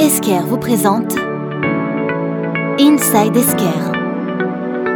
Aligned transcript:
Esker 0.00 0.40
vous 0.46 0.56
présente 0.56 1.14
Inside 2.78 3.36
Esker. 3.36 3.92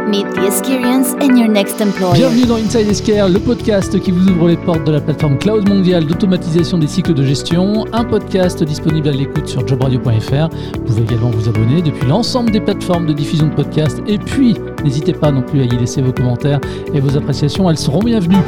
Meet 0.07 0.25
the 0.33 0.47
experience 0.47 1.13
in 1.21 1.37
your 1.37 1.47
next 1.47 1.79
employer. 1.79 2.15
Bienvenue 2.15 2.47
dans 2.47 2.55
Inside 2.55 2.89
Esquire, 2.89 3.29
le 3.29 3.37
podcast 3.37 3.99
qui 3.99 4.09
vous 4.09 4.27
ouvre 4.29 4.47
les 4.47 4.57
portes 4.57 4.83
de 4.83 4.91
la 4.91 4.99
plateforme 4.99 5.37
cloud 5.37 5.69
mondiale 5.69 6.07
d'automatisation 6.07 6.79
des 6.79 6.87
cycles 6.87 7.13
de 7.13 7.23
gestion. 7.23 7.85
Un 7.93 8.03
podcast 8.03 8.63
disponible 8.63 9.09
à 9.09 9.11
l'écoute 9.11 9.47
sur 9.47 9.67
jobradio.fr. 9.67 10.49
Vous 10.73 10.83
pouvez 10.83 11.03
également 11.03 11.29
vous 11.29 11.49
abonner 11.49 11.83
depuis 11.83 12.07
l'ensemble 12.07 12.49
des 12.49 12.61
plateformes 12.61 13.05
de 13.05 13.13
diffusion 13.13 13.45
de 13.45 13.53
podcasts. 13.53 14.01
Et 14.07 14.17
puis, 14.17 14.55
n'hésitez 14.83 15.13
pas 15.13 15.29
non 15.29 15.43
plus 15.43 15.61
à 15.61 15.65
y 15.65 15.77
laisser 15.77 16.01
vos 16.01 16.13
commentaires 16.13 16.59
et 16.95 16.99
vos 16.99 17.15
appréciations, 17.15 17.69
elles 17.69 17.77
seront 17.77 17.99
bienvenues. 17.99 18.41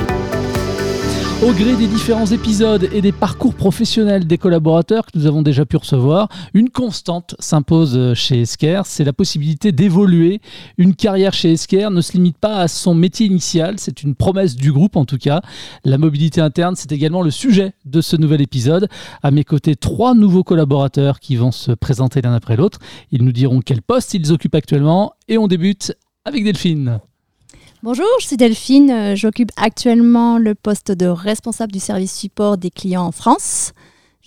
Au 1.46 1.54
gré 1.54 1.76
des 1.76 1.88
différents 1.88 2.26
épisodes 2.26 2.90
et 2.92 3.00
des 3.00 3.12
parcours 3.12 3.54
professionnels 3.54 4.26
des 4.26 4.40
collaborateurs 4.40 5.06
que 5.06 5.16
nous 5.16 5.28
avons 5.28 5.44
déjà 5.44 5.68
pu 5.68 5.78
recevoir, 5.78 6.30
une 6.56 6.72
constante 6.72 7.36
s'impose 7.38 8.16
chez 8.16 8.42
Esker, 8.42 8.82
c'est 8.86 9.04
la 9.04 9.14
possibilité 9.14 9.72
d'évoluer. 9.72 10.42
Une 10.80 10.96
carrière 10.96 11.34
chez 11.34 11.52
Esker 11.52 11.90
ne 11.92 12.02
se 12.02 12.14
limite 12.14 12.40
pas 12.40 12.58
à 12.58 12.68
son 12.68 12.96
métier 12.96 13.28
initial, 13.28 13.76
c'est 13.78 14.02
une 14.02 14.16
promesse 14.16 14.56
du 14.56 14.72
groupe 14.72 14.96
en 14.96 15.06
tout 15.06 15.20
cas. 15.20 15.42
La 15.86 16.00
mobilité 16.00 16.42
interne, 16.42 16.76
c'est 16.76 16.92
également 16.92 17.22
le 17.22 17.30
sujet 17.32 17.74
de 17.86 18.02
ce 18.02 18.16
nouvel 18.16 18.42
épisode. 18.42 18.90
À 19.22 19.30
mes 19.30 19.44
côtés, 19.44 19.76
trois 19.76 20.16
nouveaux 20.16 20.44
collaborateurs 20.44 21.20
qui 21.20 21.36
vont 21.36 21.52
se 21.52 21.72
présenter 21.72 22.20
l'un 22.24 22.34
après 22.34 22.56
l'autre. 22.56 22.80
Ils 23.12 23.24
nous 23.24 23.32
diront 23.32 23.62
quel 23.62 23.84
poste 23.84 24.16
ils 24.16 24.32
occupent 24.32 24.56
actuellement 24.56 25.14
et 25.28 25.38
on 25.38 25.48
débute 25.48 25.94
avec 26.26 26.44
Delphine. 26.44 27.00
Bonjour, 27.84 28.08
je 28.20 28.28
suis 28.28 28.38
Delphine. 28.38 28.90
Euh, 28.90 29.16
J'occupe 29.16 29.52
actuellement 29.56 30.40
le 30.40 30.56
poste 30.56 30.92
de 30.92 31.06
responsable 31.06 31.72
du 31.72 31.80
service 31.80 32.14
support 32.14 32.58
des 32.58 32.72
clients 32.72 33.06
en 33.06 33.12
France. 33.12 33.74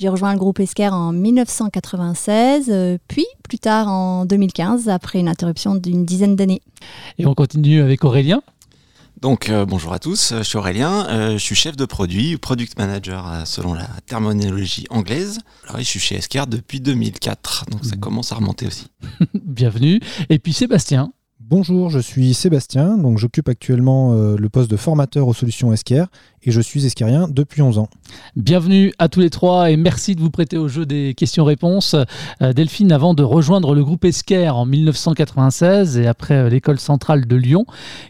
J'ai 0.01 0.09
rejoint 0.09 0.33
le 0.33 0.39
groupe 0.39 0.61
Esker 0.61 0.89
en 0.89 1.13
1996, 1.13 2.69
euh, 2.71 2.97
puis 3.07 3.27
plus 3.43 3.59
tard 3.59 3.89
en 3.89 4.25
2015, 4.25 4.89
après 4.89 5.19
une 5.21 5.29
interruption 5.29 5.74
d'une 5.74 6.07
dizaine 6.07 6.37
d'années. 6.37 6.63
Et 7.19 7.27
on 7.27 7.35
continue 7.35 7.83
avec 7.83 8.02
Aurélien. 8.05 8.41
Donc 9.21 9.51
euh, 9.51 9.67
bonjour 9.67 9.93
à 9.93 9.99
tous, 9.99 10.33
je 10.39 10.43
suis 10.43 10.57
Aurélien, 10.57 11.07
euh, 11.11 11.33
je 11.33 11.39
suis 11.39 11.55
chef 11.55 11.77
de 11.77 11.85
produit, 11.85 12.39
product 12.39 12.79
manager 12.79 13.43
selon 13.45 13.74
la 13.74 13.89
terminologie 14.07 14.87
anglaise. 14.89 15.41
Alors 15.67 15.80
je 15.80 15.85
suis 15.85 16.01
chez 16.01 16.15
Esker 16.15 16.45
depuis 16.49 16.80
2004, 16.80 17.67
donc 17.71 17.85
ça 17.85 17.96
commence 17.96 18.33
à 18.33 18.37
remonter 18.37 18.69
aussi. 18.69 18.87
Bienvenue. 19.35 20.01
Et 20.30 20.39
puis 20.39 20.55
Sébastien. 20.55 21.13
Bonjour, 21.51 21.90
je 21.90 21.98
suis 21.98 22.32
Sébastien, 22.32 22.96
donc 22.96 23.18
j'occupe 23.18 23.48
actuellement 23.48 24.12
euh, 24.12 24.37
le 24.37 24.48
poste 24.48 24.70
de 24.70 24.76
formateur 24.76 25.26
aux 25.26 25.34
solutions 25.34 25.73
Esker 25.73 26.04
et 26.45 26.52
je 26.52 26.60
suis 26.60 26.87
esquerien 26.87 27.26
depuis 27.29 27.60
11 27.60 27.79
ans. 27.79 27.88
Bienvenue 28.37 28.93
à 29.01 29.09
tous 29.09 29.18
les 29.18 29.30
trois 29.30 29.68
et 29.68 29.76
merci 29.76 30.15
de 30.15 30.21
vous 30.21 30.30
prêter 30.30 30.56
au 30.56 30.68
jeu 30.68 30.87
des 30.87 31.12
questions-réponses. 31.16 31.96
Euh, 32.40 32.52
Delphine, 32.52 32.93
avant 32.93 33.15
de 33.15 33.24
rejoindre 33.24 33.74
le 33.74 33.82
groupe 33.82 34.04
Esker 34.04 34.51
en 34.51 34.65
1996 34.65 35.98
et 35.98 36.06
après 36.06 36.34
euh, 36.34 36.48
l'école 36.48 36.78
centrale 36.78 37.26
de 37.26 37.34
Lyon, 37.34 37.66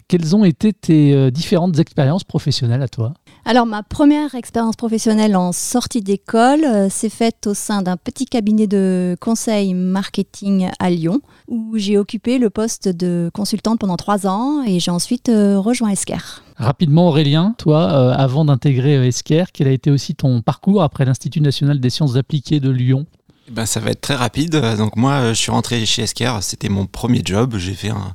quelles 0.06 0.36
ont 0.36 0.44
été 0.44 0.74
tes 0.74 1.30
différentes 1.30 1.78
expériences 1.78 2.24
professionnelles 2.24 2.82
à 2.82 2.88
toi? 2.88 3.14
Alors 3.44 3.64
ma 3.64 3.82
première 3.82 4.34
expérience 4.34 4.76
professionnelle 4.76 5.34
en 5.34 5.52
sortie 5.52 6.02
d'école 6.02 6.64
euh, 6.64 6.88
s'est 6.90 7.08
faite 7.08 7.46
au 7.46 7.54
sein 7.54 7.80
d'un 7.80 7.96
petit 7.96 8.26
cabinet 8.26 8.66
de 8.66 9.16
conseil 9.18 9.72
marketing 9.72 10.68
à 10.78 10.90
Lyon, 10.90 11.20
où 11.48 11.72
j'ai 11.76 11.96
occupé 11.96 12.38
le 12.38 12.50
poste 12.50 12.88
de 12.88 13.29
consultante 13.30 13.78
pendant 13.78 13.96
trois 13.96 14.26
ans 14.26 14.62
et 14.64 14.80
j'ai 14.80 14.90
ensuite 14.90 15.28
euh, 15.28 15.58
rejoint 15.58 15.90
Esker. 15.90 16.42
Rapidement 16.56 17.08
Aurélien, 17.08 17.54
toi, 17.58 17.92
euh, 17.92 18.12
avant 18.12 18.44
d'intégrer 18.44 18.96
euh, 18.96 19.06
Esker, 19.06 19.44
quel 19.52 19.68
a 19.68 19.70
été 19.70 19.90
aussi 19.90 20.14
ton 20.14 20.42
parcours 20.42 20.82
après 20.82 21.04
l'Institut 21.04 21.40
national 21.40 21.80
des 21.80 21.90
sciences 21.90 22.16
appliquées 22.16 22.60
de 22.60 22.70
Lyon? 22.70 23.06
Eh 23.48 23.52
Ben, 23.52 23.66
ça 23.66 23.80
va 23.80 23.90
être 23.90 24.00
très 24.00 24.16
rapide. 24.16 24.56
Donc 24.76 24.96
moi 24.96 25.28
je 25.28 25.38
suis 25.38 25.50
rentré 25.50 25.84
chez 25.86 26.02
Esker, 26.02 26.38
c'était 26.40 26.68
mon 26.68 26.86
premier 26.86 27.22
job. 27.24 27.56
J'ai 27.56 27.74
fait 27.74 27.90
un, 27.90 28.14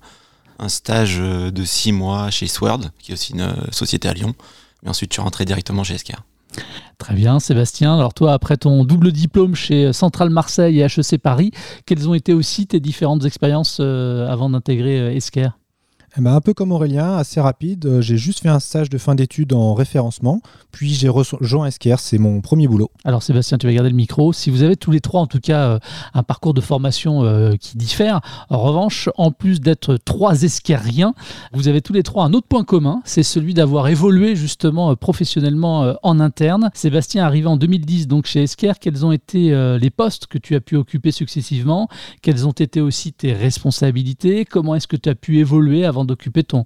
un 0.60 0.70
stage 0.70 1.18
de 1.18 1.66
six 1.66 1.92
mois 1.92 2.30
chez 2.30 2.48
Sword, 2.48 2.82
qui 3.00 3.12
est 3.12 3.14
aussi 3.14 3.34
une 3.34 3.54
société 3.72 4.08
à 4.08 4.14
Lyon. 4.14 4.34
Mais 4.84 4.90
ensuite 4.90 5.12
je 5.12 5.16
suis 5.16 5.22
rentré 5.22 5.46
directement 5.46 5.84
chez 5.84 5.96
Esker. 5.96 6.18
Très 6.98 7.14
bien, 7.14 7.40
Sébastien. 7.40 7.98
Alors 7.98 8.14
toi, 8.14 8.34
après 8.34 8.58
ton 8.58 8.84
double 8.84 9.12
diplôme 9.12 9.56
chez 9.56 9.94
Centrale 9.94 10.30
Marseille 10.30 10.80
et 10.80 10.84
HEC 10.84 11.22
Paris, 11.22 11.52
quelles 11.86 12.08
ont 12.10 12.14
été 12.14 12.34
aussi 12.34 12.68
tes 12.68 12.80
différentes 12.80 13.26
expériences 13.26 13.78
euh, 13.82 14.28
avant 14.28 14.50
d'intégrer 14.50 15.00
euh, 15.00 15.14
Esker 15.14 15.50
Eh 16.18 16.22
ben, 16.22 16.34
un 16.34 16.40
peu 16.40 16.54
comme 16.54 16.72
Aurélien, 16.72 17.18
assez 17.18 17.42
rapide, 17.42 17.86
euh, 17.86 18.02
j'ai 18.02 18.16
juste 18.16 18.40
fait 18.40 18.48
un 18.48 18.62
stage 18.62 18.90
de 18.90 18.98
fin 18.98 19.16
d'études 19.16 19.52
en 19.52 19.74
référencement, 19.74 20.40
puis 20.72 20.94
j'ai 20.94 21.10
rejoint 21.10 21.66
Esker, 21.68 21.98
c'est 22.00 22.18
mon 22.18 22.40
premier 22.40 22.70
boulot. 22.70 22.90
Alors 23.04 23.22
Sébastien, 23.22 23.58
tu 23.58 23.68
vas 23.68 23.74
garder 23.74 23.90
le 23.90 23.98
micro. 23.98 24.32
Si 24.32 24.50
vous 24.50 24.64
avez 24.64 24.78
tous 24.78 24.92
les 24.92 25.02
trois, 25.02 25.20
en 25.20 25.28
tout 25.28 25.42
cas, 25.42 25.68
euh, 25.68 25.80
un 26.14 26.24
parcours 26.24 26.54
de 26.54 26.62
formation 26.62 27.26
euh, 27.26 27.56
qui 27.60 27.76
diffère, 27.76 28.22
en 28.50 28.60
revanche, 28.60 29.10
en 29.18 29.32
plus 29.32 29.60
d'être 29.60 29.98
trois 29.98 30.44
esquerriens, 30.44 31.16
vous 31.52 31.68
avez 31.68 31.82
tous 31.82 31.92
les 31.92 32.04
trois 32.04 32.24
un 32.24 32.32
autre 32.32 32.48
point 32.48 32.64
commun, 32.64 33.02
c'est 33.04 33.22
celui 33.22 33.54
d'avoir 33.54 33.90
évolué 33.90 34.38
justement 34.38 34.96
professionnellement 34.96 35.96
en 36.02 36.20
interne. 36.22 36.72
Sébastien 36.74 37.26
arrivé 37.26 37.48
en 37.48 37.58
2010 37.58 38.08
donc 38.08 38.26
chez 38.26 38.44
Esker, 38.44 38.74
quels 38.80 39.06
ont 39.06 39.12
été 39.12 39.54
les 39.80 39.90
postes 39.90 40.28
que 40.28 40.38
tu 40.38 40.56
as 40.56 40.62
pu 40.62 40.78
occuper 40.78 41.12
successivement? 41.12 41.90
Quelles 42.22 42.48
ont 42.48 42.52
été 42.52 42.80
aussi 42.80 43.12
tes 43.12 43.34
responsabilités? 43.34 44.46
Comment 44.46 44.76
est-ce 44.76 44.88
que 44.88 44.96
tu 44.96 45.10
as 45.10 45.16
pu 45.16 45.40
évoluer 45.40 45.84
avant 45.86 46.05
d'occuper 46.06 46.44
ton, 46.44 46.66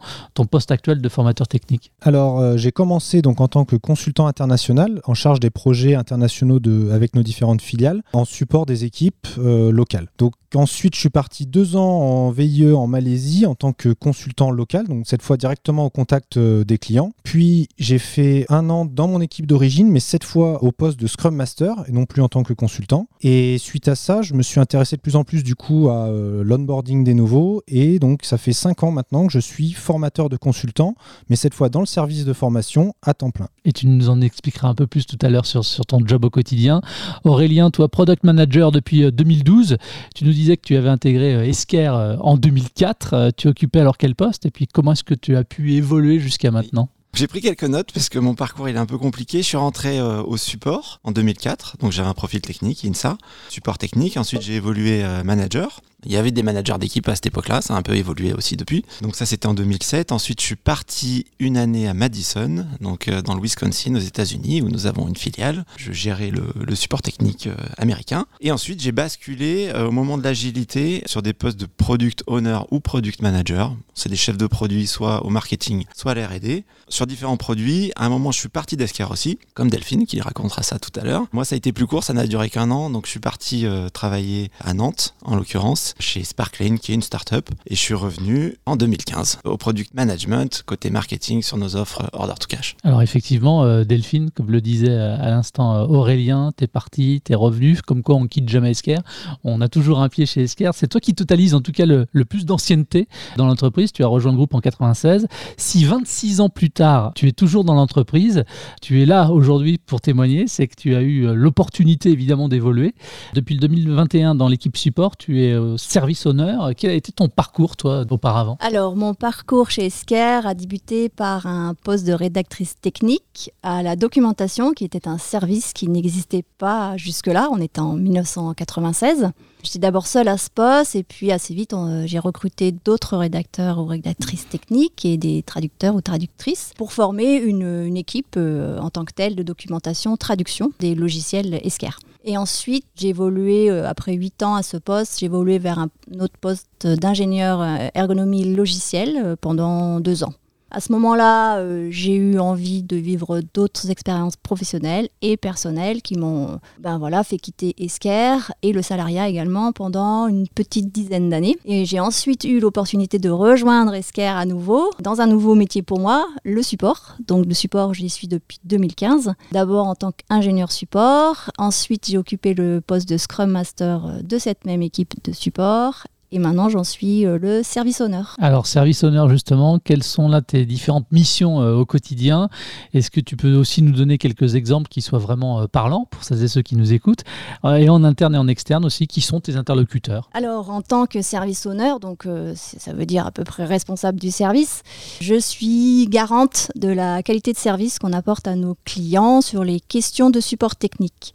poste 0.50 0.72
actuel 0.72 1.02
de 1.02 1.10
formateur 1.10 1.48
technique 1.48 1.92
Alors 2.02 2.40
euh, 2.40 2.58
j'ai 2.58 2.72
commencé 2.72 3.22
donc 3.22 3.42
en 3.42 3.48
tant 3.48 3.66
que 3.66 3.76
consultant 3.76 4.28
international 4.28 5.02
en 5.06 5.14
charge 5.14 5.40
des 5.40 5.50
projets 5.50 5.96
internationaux 5.96 6.60
avec 6.92 7.16
nos 7.16 7.24
différentes 7.24 7.62
filiales 7.62 8.02
en 8.14 8.26
support 8.26 8.66
des 8.66 8.86
équipes 8.86 9.28
euh, 9.38 9.72
locales. 9.72 10.08
Ensuite 10.56 10.96
je 10.96 11.00
suis 11.00 11.10
parti 11.10 11.46
deux 11.46 11.76
ans 11.76 12.00
en 12.00 12.32
VIE 12.32 12.72
en 12.72 12.88
Malaisie 12.88 13.46
en 13.46 13.56
tant 13.56 13.74
que 13.74 13.90
consultant 13.90 14.52
local, 14.52 14.88
donc 14.88 15.08
cette 15.08 15.22
fois 15.22 15.38
directement 15.38 15.86
au 15.86 15.90
contact 15.90 16.38
euh, 16.38 16.64
des 16.64 16.78
clients. 16.78 17.12
Puis 17.24 17.68
j'ai 17.78 18.00
fait 18.00 18.46
un 18.50 18.70
an 18.70 18.86
dans 18.86 19.08
mon 19.08 19.22
équipe 19.22 19.46
d'origine, 19.46 19.90
mais 19.90 20.00
cette 20.00 20.24
fois 20.24 20.64
au 20.64 20.72
poste 20.72 21.00
de 21.00 21.08
Scrum 21.08 21.36
Master 21.36 21.76
et 21.88 21.92
non 21.92 22.06
plus 22.06 22.22
en 22.22 22.30
tant 22.30 22.44
que 22.44 22.54
consultant. 22.54 23.08
Et 23.22 23.58
suite 23.58 23.88
à 23.88 23.96
ça, 23.96 24.22
je 24.22 24.34
me 24.34 24.42
suis 24.42 24.60
intéressé 24.60 24.96
de 24.96 25.02
plus 25.02 25.16
en 25.16 25.24
plus 25.24 25.44
du 25.44 25.56
coup 25.56 25.90
à 25.90 26.08
euh, 26.08 26.44
l'onboarding 26.44 27.04
des 27.04 27.14
nouveaux 27.14 27.62
et 27.68 28.00
donc 28.00 28.22
ça 28.24 28.38
fait 28.38 28.54
cinq 28.54 28.84
ans 28.84 28.92
maintenant 28.92 29.28
que 29.28 29.34
je 29.34 29.40
suis 29.40 29.72
formateur 29.72 30.30
de 30.30 30.38
consultant, 30.38 30.96
mais 31.30 31.36
cette 31.36 31.54
fois 31.54 31.70
dans 31.70 31.80
le 31.82 31.86
service 31.86 32.26
de 32.26 32.34
formation 32.34 32.94
à 33.02 33.14
temps 33.14 33.32
plein. 33.32 33.50
Et 33.66 33.72
tu 33.72 33.88
nous 33.88 34.10
en 34.10 34.22
expliqueras 34.22 34.70
un 34.70 34.76
peu 34.76 34.88
plus 34.88 35.06
tout 35.06 35.18
à 35.22 35.30
l'heure 35.30 35.46
sur, 35.46 35.64
sur 35.66 35.86
ton 35.86 36.00
job 36.06 36.26
au 36.26 36.30
quotidien. 36.30 36.82
Aurélien, 37.24 37.72
toi, 37.72 37.88
product 37.90 38.24
manager 38.24 38.72
depuis 38.72 39.04
euh, 39.04 39.12
2012. 39.12 39.78
Tu 40.16 40.26
nous 40.26 40.32
disais 40.40 40.58
que 40.58 40.64
tu 40.64 40.76
avais 40.76 40.90
intégré 40.90 41.36
euh, 41.36 41.46
Esker 41.46 41.90
euh, 41.94 42.18
en 42.20 42.38
2004. 42.38 43.14
Euh, 43.14 43.30
Tu 43.36 43.48
occupais 43.48 43.80
alors 43.80 43.98
quel 43.98 44.16
poste 44.16 44.46
Et 44.46 44.52
puis 44.52 44.68
comment 44.68 44.94
est-ce 44.94 45.04
que 45.04 45.14
tu 45.14 45.36
as 45.36 45.44
pu 45.44 45.74
évoluer 45.74 46.20
jusqu'à 46.20 46.52
maintenant? 46.52 46.90
J'ai 47.14 47.28
pris 47.28 47.42
quelques 47.42 47.64
notes 47.64 47.92
parce 47.92 48.08
que 48.08 48.20
mon 48.20 48.36
parcours 48.36 48.70
il 48.70 48.76
est 48.76 48.80
un 48.80 48.86
peu 48.86 48.98
compliqué. 48.98 49.40
Je 49.40 49.48
suis 49.48 49.58
rentré 49.58 50.00
au 50.00 50.38
support 50.38 51.00
en 51.04 51.12
2004, 51.12 51.78
donc 51.80 51.92
j'avais 51.92 52.08
un 52.08 52.14
profil 52.14 52.40
technique, 52.40 52.86
INSA, 52.86 53.18
support 53.50 53.80
technique. 53.80 54.16
Ensuite 54.16 54.44
j'ai 54.44 54.54
évolué 54.54 55.04
manager. 55.26 55.82
Il 56.06 56.14
y 56.14 56.18
avait 56.18 56.32
des 56.32 56.44
managers 56.44 56.78
d'équipe 56.80 57.08
à 57.10 57.16
cette 57.16 57.26
époque-là, 57.26 57.62
ça 57.62 57.76
a 57.76 57.78
un 57.78 57.82
peu 57.82 57.94
évolué 57.94 58.32
aussi 58.34 58.56
depuis. 58.56 58.86
Donc 59.02 59.18
ça 59.18 59.26
c'était 59.26 59.48
en 59.48 59.54
2007. 59.54 60.14
Ensuite 60.14 60.40
je 60.40 60.46
suis 60.46 60.56
parti 60.56 61.26
une 61.40 61.58
année 61.58 61.90
à 61.90 61.94
Madison, 61.94 62.66
donc 62.80 63.10
euh, 63.10 63.22
dans 63.22 63.36
le 63.36 63.42
Wisconsin 63.42 63.96
aux 63.96 64.00
États-Unis 64.00 64.62
où 64.62 64.70
nous 64.70 64.86
avons 64.86 65.10
une 65.10 65.18
filiale. 65.18 65.66
Je 65.76 65.92
gérais 65.92 66.32
le, 66.32 66.76
support 66.76 67.02
technique 67.02 67.48
euh, 67.48 67.56
américain. 67.78 68.26
Et 68.40 68.52
ensuite 68.52 68.82
j'ai 68.82 68.94
basculé 68.94 69.72
euh, 69.76 69.88
au 69.88 69.92
moment 69.92 70.18
de 70.18 70.24
l'agilité 70.24 71.04
sur 71.06 71.22
des 71.22 71.34
postes 71.34 71.60
de 71.60 71.66
product 71.66 72.24
owner 72.28 72.60
ou 72.72 72.80
product 72.80 73.22
manager. 73.22 73.76
C'est 73.94 74.08
des 74.08 74.16
chefs 74.16 74.38
de 74.38 74.48
produits 74.48 74.88
soit 74.88 75.26
au 75.26 75.30
marketing, 75.30 75.84
soit 75.94 76.14
à 76.14 76.16
la 76.16 76.28
R&D 76.30 76.64
sur 76.88 77.08
différents 77.08 77.36
produits. 77.36 77.92
À 77.98 78.06
un 78.06 78.10
moment, 78.10 78.32
je 78.32 78.40
suis 78.40 78.48
parti 78.48 78.78
d'Esker 78.78 79.08
aussi, 79.12 79.38
comme 79.54 79.70
Delphine, 79.70 80.06
qui 80.06 80.22
racontera 80.22 80.64
ça 80.64 80.80
tout 80.80 80.98
à 80.98 81.04
l'heure. 81.04 81.26
Moi, 81.34 81.44
ça 81.44 81.56
a 81.56 81.58
été 81.58 81.74
plus 81.74 81.86
court, 81.86 82.06
ça 82.06 82.14
n'a 82.14 82.26
duré 82.26 82.50
qu'un 82.50 82.72
an, 82.72 82.90
donc 82.90 83.06
je 83.06 83.12
suis 83.12 83.20
parti 83.20 83.66
travailler 83.94 84.50
à 84.62 84.74
Nantes, 84.74 85.16
en 85.24 85.36
l'occurrence, 85.36 85.89
chez 86.00 86.24
Sparklane, 86.24 86.80
qui 86.80 86.92
est 86.92 86.96
une 86.96 87.02
start-up, 87.02 87.50
et 87.68 87.76
je 87.76 87.80
suis 87.80 87.94
revenu 87.94 88.56
en 88.66 88.76
2015 88.76 89.40
au 89.44 89.58
product 89.58 89.94
management, 89.94 90.64
côté 90.66 90.90
marketing, 90.90 91.42
sur 91.42 91.58
nos 91.58 91.76
offres 91.76 92.10
order 92.14 92.34
to 92.40 92.48
cash. 92.48 92.76
Alors 92.84 93.02
effectivement, 93.02 93.64
euh, 93.64 93.84
Delphine, 93.84 94.32
comme 94.32 94.52
le 94.52 94.62
disait 94.62 94.90
euh, 94.90 95.18
à 95.20 95.30
l'instant 95.30 95.76
euh, 95.76 95.86
Aurélien, 95.86 96.52
t'es 96.56 96.68
parti, 96.68 97.22
t'es 97.24 97.36
revenu, 97.36 97.78
comme 97.86 98.04
quoi 98.04 98.16
on 98.16 98.28
quitte 98.28 98.50
jamais 98.50 98.72
Esker. 98.72 98.98
On 99.44 99.62
a 99.62 99.68
toujours 99.68 100.02
un 100.02 100.10
pied 100.10 100.26
chez 100.26 100.44
Esker. 100.44 100.72
C'est 100.74 100.88
toi 100.88 101.02
qui 101.02 101.14
totalise 101.14 101.56
en 101.56 101.62
tout 101.62 101.72
cas 101.72 101.86
le, 101.86 102.06
le 102.12 102.26
plus 102.26 102.46
d'ancienneté 102.46 103.08
dans 103.38 103.48
l'entreprise. 103.48 103.92
Tu 103.92 104.04
as 104.04 104.08
rejoint 104.08 104.32
le 104.32 104.38
groupe 104.38 104.54
en 104.54 104.62
96. 104.62 105.28
Si 105.58 105.86
26 105.86 106.42
ans 106.42 106.50
plus 106.50 106.70
tard, 106.70 107.14
tu 107.16 107.28
es 107.28 107.32
toujours 107.32 107.64
dans 107.64 107.74
l'entreprise, 107.74 108.44
tu 108.82 109.02
es 109.02 109.06
là 109.06 109.32
aujourd'hui 109.32 109.78
pour 109.78 110.02
témoigner, 110.02 110.48
c'est 110.48 110.68
que 110.68 110.76
tu 110.76 110.96
as 110.96 111.02
eu 111.02 111.34
l'opportunité 111.34 112.10
évidemment 112.12 112.50
d'évoluer. 112.50 112.94
Depuis 113.34 113.56
le 113.56 113.62
2021 113.62 114.36
dans 114.36 114.48
l'équipe 114.48 114.78
support, 114.78 115.18
tu 115.18 115.44
es 115.44 115.56
au 115.56 115.78
service 115.80 116.26
honneur. 116.26 116.72
Quel 116.78 116.92
a 116.92 116.94
été 116.94 117.12
ton 117.12 117.30
parcours, 117.30 117.76
toi, 117.76 118.06
auparavant? 118.10 118.58
Alors, 118.60 118.96
mon 118.96 119.14
parcours 119.14 119.70
chez 119.70 119.86
Esker 119.86 120.42
a 120.46 120.54
débuté 120.54 121.10
par 121.10 121.46
un 121.46 121.74
poste 121.74 122.06
de 122.06 122.14
rédactrice 122.14 122.76
technique 122.80 123.52
à 123.64 123.84
la 123.84 123.96
documentation, 123.96 124.74
qui 124.74 124.86
était 124.86 125.08
un 125.08 125.18
service 125.18 125.74
qui 125.74 125.88
n'existait 125.88 126.44
pas 126.58 126.98
jusque-là. 126.98 127.50
On 127.52 127.60
était 127.62 127.82
en 127.82 127.94
1996. 127.94 129.32
J'étais 129.64 129.80
d'abord 129.80 130.08
seule 130.08 130.30
à 130.30 130.38
ce 130.38 130.50
poste 130.50 130.96
et 130.96 131.04
puis 131.04 131.32
assez 131.32 131.54
vite, 131.54 131.76
j'ai 132.06 132.20
recruté 132.20 132.72
d'autres 132.72 133.18
rédacteurs 133.18 133.80
ou 133.80 133.86
rédactrices 133.86 134.48
techniques 134.48 135.06
et 135.06 135.18
des 135.18 135.44
traducteurs 135.44 135.96
ou 135.96 136.02
traductrices 136.02 136.72
pour 136.78 136.94
former 136.94 137.36
une, 137.36 137.98
équipe 137.98 138.36
euh, 138.38 138.80
en 138.80 138.90
tant 138.90 139.04
que 139.04 139.14
telle 139.14 139.36
de 139.36 139.44
documentation, 139.44 140.16
traduction 140.16 140.72
des 140.80 140.96
logiciels 140.96 141.60
Esker. 141.64 142.00
Et 142.24 142.38
ensuite, 142.38 142.86
j'ai 142.96 143.10
évolué, 143.10 143.70
euh, 143.70 143.88
après 143.88 144.14
8 144.14 144.44
ans 144.44 144.56
à 144.56 144.64
ce 144.64 144.78
poste, 144.78 145.20
j'ai 145.20 145.26
évolué 145.26 145.60
vers 145.60 145.80
un 145.80 145.90
autre 146.20 146.38
poste 146.40 146.88
d'ingénieur 146.88 147.62
euh, 147.62 147.88
ergonomie 147.96 148.56
logicielle 148.56 149.36
pendant 149.42 150.00
deux 150.00 150.24
ans. 150.24 150.34
À 150.72 150.82
ce 150.82 150.92
moment-là, 150.92 151.58
euh, 151.58 151.88
j'ai 151.90 152.16
eu 152.16 152.40
envie 152.40 152.84
de 152.84 152.96
vivre 152.96 153.42
d'autres 153.54 153.90
expériences 153.90 154.36
professionnelles 154.36 155.10
et 155.22 155.36
personnelles 155.36 156.02
qui 156.02 156.16
m'ont 156.16 156.60
ben 156.80 157.00
voilà, 157.00 157.24
fait 157.24 157.38
quitter 157.38 157.74
Esker 157.80 158.52
et 158.62 158.72
le 158.72 158.82
salariat 158.82 159.28
également 159.28 159.72
pendant 159.72 160.28
une 160.28 160.48
petite 160.48 160.92
dizaine 160.92 161.30
d'années. 161.30 161.58
Et 161.66 161.86
j'ai 161.86 162.00
ensuite 162.00 162.44
eu 162.44 162.60
l'opportunité 162.60 163.18
de 163.18 163.30
rejoindre 163.30 163.96
Esker 163.96 164.22
à 164.24 164.46
nouveau 164.46 164.92
dans 165.02 165.22
un 165.22 165.28
nouveau 165.28 165.56
métier 165.56 165.82
pour 165.82 166.00
moi, 166.00 166.28
le 166.44 166.62
support. 166.62 167.16
Donc 167.28 167.46
le 167.46 167.54
support, 167.54 167.94
j'y 167.94 168.10
suis 168.10 168.28
depuis 168.28 168.60
2015. 168.66 169.34
D'abord 169.52 169.88
en 169.88 169.96
tant 169.96 170.12
qu'ingénieur 170.12 170.72
support, 170.72 171.50
ensuite 171.58 172.08
j'ai 172.08 172.18
occupé 172.18 172.54
le 172.54 172.82
poste 172.82 173.10
de 173.10 173.18
Scrum 173.18 173.50
Master 173.50 174.22
de 174.24 174.38
cette 174.38 174.66
même 174.66 174.84
équipe 174.84 175.14
de 175.24 175.32
support 175.32 176.06
et 176.32 176.38
maintenant, 176.38 176.70
j'en 176.70 176.84
suis 176.84 177.26
euh, 177.26 177.40
le 177.40 177.64
service 177.64 178.02
honneur. 178.02 178.36
Alors, 178.40 178.68
service 178.68 179.04
honneur, 179.04 179.30
justement, 179.30 179.80
quelles 179.80 180.04
sont 180.04 180.28
là 180.28 180.42
tes 180.42 180.66
différentes 180.66 181.12
missions 181.12 181.62
euh, 181.62 181.74
au 181.74 181.86
quotidien? 181.86 182.50
Est-ce 182.94 183.10
que 183.10 183.20
tu 183.20 183.36
peux 183.36 183.56
aussi 183.56 183.82
nous 183.82 183.94
donner 183.94 184.20
quelques 184.20 184.54
exemples 184.54 184.90
qui 184.90 185.02
soient 185.02 185.18
vraiment 185.18 185.62
euh, 185.62 185.68
parlants 185.68 186.08
pour 186.12 186.24
celles 186.24 186.44
et 186.44 186.48
ceux 186.48 186.62
qui 186.62 186.76
nous 186.76 186.94
écoutent 186.94 187.24
Et 187.66 187.90
en 187.90 188.04
interne 188.04 188.36
et 188.36 188.38
en 188.38 188.48
externe 188.48 188.86
aussi, 188.86 189.08
qui 189.08 189.22
sont 189.22 189.40
tes 189.40 189.56
interlocuteurs? 189.56 190.30
Alors, 190.34 190.70
en 190.70 190.84
tant 190.84 191.08
que 191.08 191.24
service 191.24 191.66
honneur, 191.66 192.00
donc 192.00 192.28
ça 192.56 192.94
veut 192.94 193.06
dire 193.06 193.26
à 193.26 193.32
peu 193.32 193.44
près 193.44 193.66
responsable 193.66 194.20
du 194.20 194.30
service, 194.32 194.84
je 195.22 195.40
suis 195.40 196.08
garante 196.08 196.72
de 196.76 196.90
la 196.90 197.24
qualité 197.24 197.54
de 197.54 197.58
service 197.58 197.98
qu'on 197.98 198.14
apporte 198.14 198.48
à 198.48 198.56
nos 198.56 198.78
clients 198.86 199.42
sur 199.42 199.64
les 199.64 199.80
questions 199.80 200.30
de 200.30 200.40
support 200.40 200.76
technique. 200.76 201.34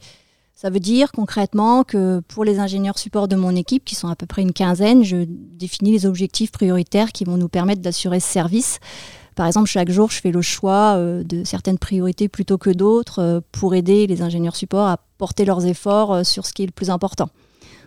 Ça 0.65 0.71
veut 0.71 0.79
dire 0.79 1.11
concrètement 1.11 1.83
que 1.83 2.21
pour 2.27 2.43
les 2.43 2.57
ingénieurs 2.57 2.97
support 2.97 3.27
de 3.27 3.35
mon 3.35 3.55
équipe, 3.55 3.85
qui 3.85 3.93
sont 3.93 4.07
à 4.07 4.15
peu 4.15 4.25
près 4.25 4.41
une 4.41 4.51
quinzaine, 4.51 5.03
je 5.03 5.17
définis 5.27 5.91
les 5.91 6.07
objectifs 6.07 6.51
prioritaires 6.51 7.11
qui 7.11 7.23
vont 7.23 7.37
nous 7.37 7.49
permettre 7.49 7.83
d'assurer 7.83 8.19
ce 8.19 8.27
service. 8.27 8.79
Par 9.35 9.45
exemple, 9.45 9.69
chaque 9.69 9.91
jour, 9.91 10.09
je 10.09 10.19
fais 10.19 10.31
le 10.31 10.41
choix 10.41 10.95
euh, 10.95 11.23
de 11.23 11.43
certaines 11.43 11.77
priorités 11.77 12.29
plutôt 12.29 12.57
que 12.57 12.71
d'autres 12.71 13.19
euh, 13.19 13.41
pour 13.51 13.75
aider 13.75 14.07
les 14.07 14.23
ingénieurs 14.23 14.55
support 14.55 14.87
à 14.87 14.97
porter 15.19 15.45
leurs 15.45 15.67
efforts 15.67 16.11
euh, 16.11 16.23
sur 16.23 16.47
ce 16.47 16.53
qui 16.53 16.63
est 16.63 16.65
le 16.65 16.71
plus 16.71 16.89
important 16.89 17.29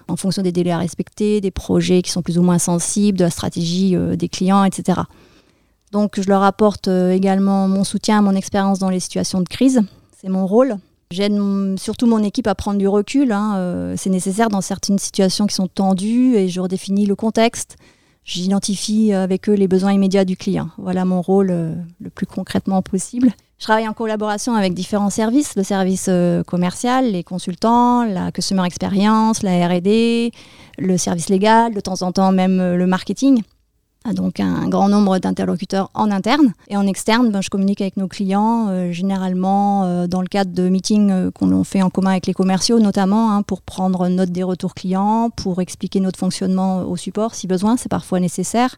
en 0.06 0.14
fonction 0.14 0.42
des 0.42 0.52
délais 0.52 0.70
à 0.70 0.78
respecter, 0.78 1.40
des 1.40 1.50
projets 1.50 2.00
qui 2.02 2.12
sont 2.12 2.22
plus 2.22 2.38
ou 2.38 2.42
moins 2.42 2.60
sensibles, 2.60 3.18
de 3.18 3.24
la 3.24 3.30
stratégie 3.30 3.96
des 4.16 4.28
clients, 4.28 4.62
etc. 4.62 5.00
Donc 5.90 6.18
je 6.18 6.28
leur 6.28 6.44
apporte 6.44 6.86
également 6.88 7.66
mon 7.66 7.82
soutien, 7.82 8.22
mon 8.22 8.36
expérience 8.36 8.78
dans 8.78 8.88
les 8.88 9.00
situations 9.00 9.40
de 9.40 9.48
crise. 9.48 9.82
C'est 10.16 10.30
mon 10.30 10.46
rôle. 10.46 10.78
J'aide 11.10 11.40
surtout 11.78 12.06
mon 12.06 12.22
équipe 12.22 12.46
à 12.46 12.54
prendre 12.54 12.78
du 12.78 12.86
recul. 12.86 13.32
Hein. 13.32 13.54
Euh, 13.56 13.94
c'est 13.96 14.10
nécessaire 14.10 14.50
dans 14.50 14.60
certaines 14.60 14.98
situations 14.98 15.46
qui 15.46 15.54
sont 15.54 15.66
tendues 15.66 16.36
et 16.36 16.48
je 16.48 16.60
redéfinis 16.60 17.06
le 17.06 17.16
contexte. 17.16 17.76
J'identifie 18.24 19.14
avec 19.14 19.48
eux 19.48 19.54
les 19.54 19.68
besoins 19.68 19.92
immédiats 19.92 20.26
du 20.26 20.36
client. 20.36 20.68
Voilà 20.76 21.06
mon 21.06 21.22
rôle 21.22 21.48
euh, 21.50 21.74
le 21.98 22.10
plus 22.10 22.26
concrètement 22.26 22.82
possible. 22.82 23.30
Je 23.58 23.64
travaille 23.64 23.88
en 23.88 23.94
collaboration 23.94 24.54
avec 24.54 24.74
différents 24.74 25.08
services, 25.08 25.56
le 25.56 25.62
service 25.62 26.06
euh, 26.10 26.42
commercial, 26.42 27.10
les 27.10 27.24
consultants, 27.24 28.04
la 28.04 28.30
customer 28.30 28.66
experience, 28.66 29.42
la 29.42 29.66
R&D, 29.66 30.30
le 30.76 30.98
service 30.98 31.30
légal, 31.30 31.72
de 31.72 31.80
temps 31.80 32.02
en 32.02 32.12
temps 32.12 32.32
même 32.32 32.74
le 32.74 32.86
marketing 32.86 33.42
donc 34.12 34.40
un 34.40 34.68
grand 34.68 34.88
nombre 34.88 35.18
d'interlocuteurs 35.18 35.90
en 35.94 36.10
interne. 36.10 36.52
Et 36.68 36.76
en 36.76 36.86
externe, 36.86 37.30
ben, 37.30 37.40
je 37.40 37.50
communique 37.50 37.80
avec 37.80 37.96
nos 37.96 38.08
clients, 38.08 38.68
euh, 38.68 38.92
généralement 38.92 39.84
euh, 39.84 40.06
dans 40.06 40.20
le 40.20 40.28
cadre 40.28 40.52
de 40.52 40.68
meetings 40.68 41.10
euh, 41.10 41.30
qu'on 41.30 41.64
fait 41.64 41.82
en 41.82 41.90
commun 41.90 42.12
avec 42.12 42.26
les 42.26 42.34
commerciaux, 42.34 42.78
notamment 42.78 43.32
hein, 43.32 43.42
pour 43.42 43.62
prendre 43.62 44.08
note 44.08 44.30
des 44.30 44.42
retours 44.42 44.74
clients, 44.74 45.30
pour 45.30 45.60
expliquer 45.60 46.00
notre 46.00 46.18
fonctionnement 46.18 46.82
au 46.82 46.96
support 46.96 47.34
si 47.34 47.46
besoin, 47.46 47.76
c'est 47.76 47.88
parfois 47.88 48.20
nécessaire, 48.20 48.76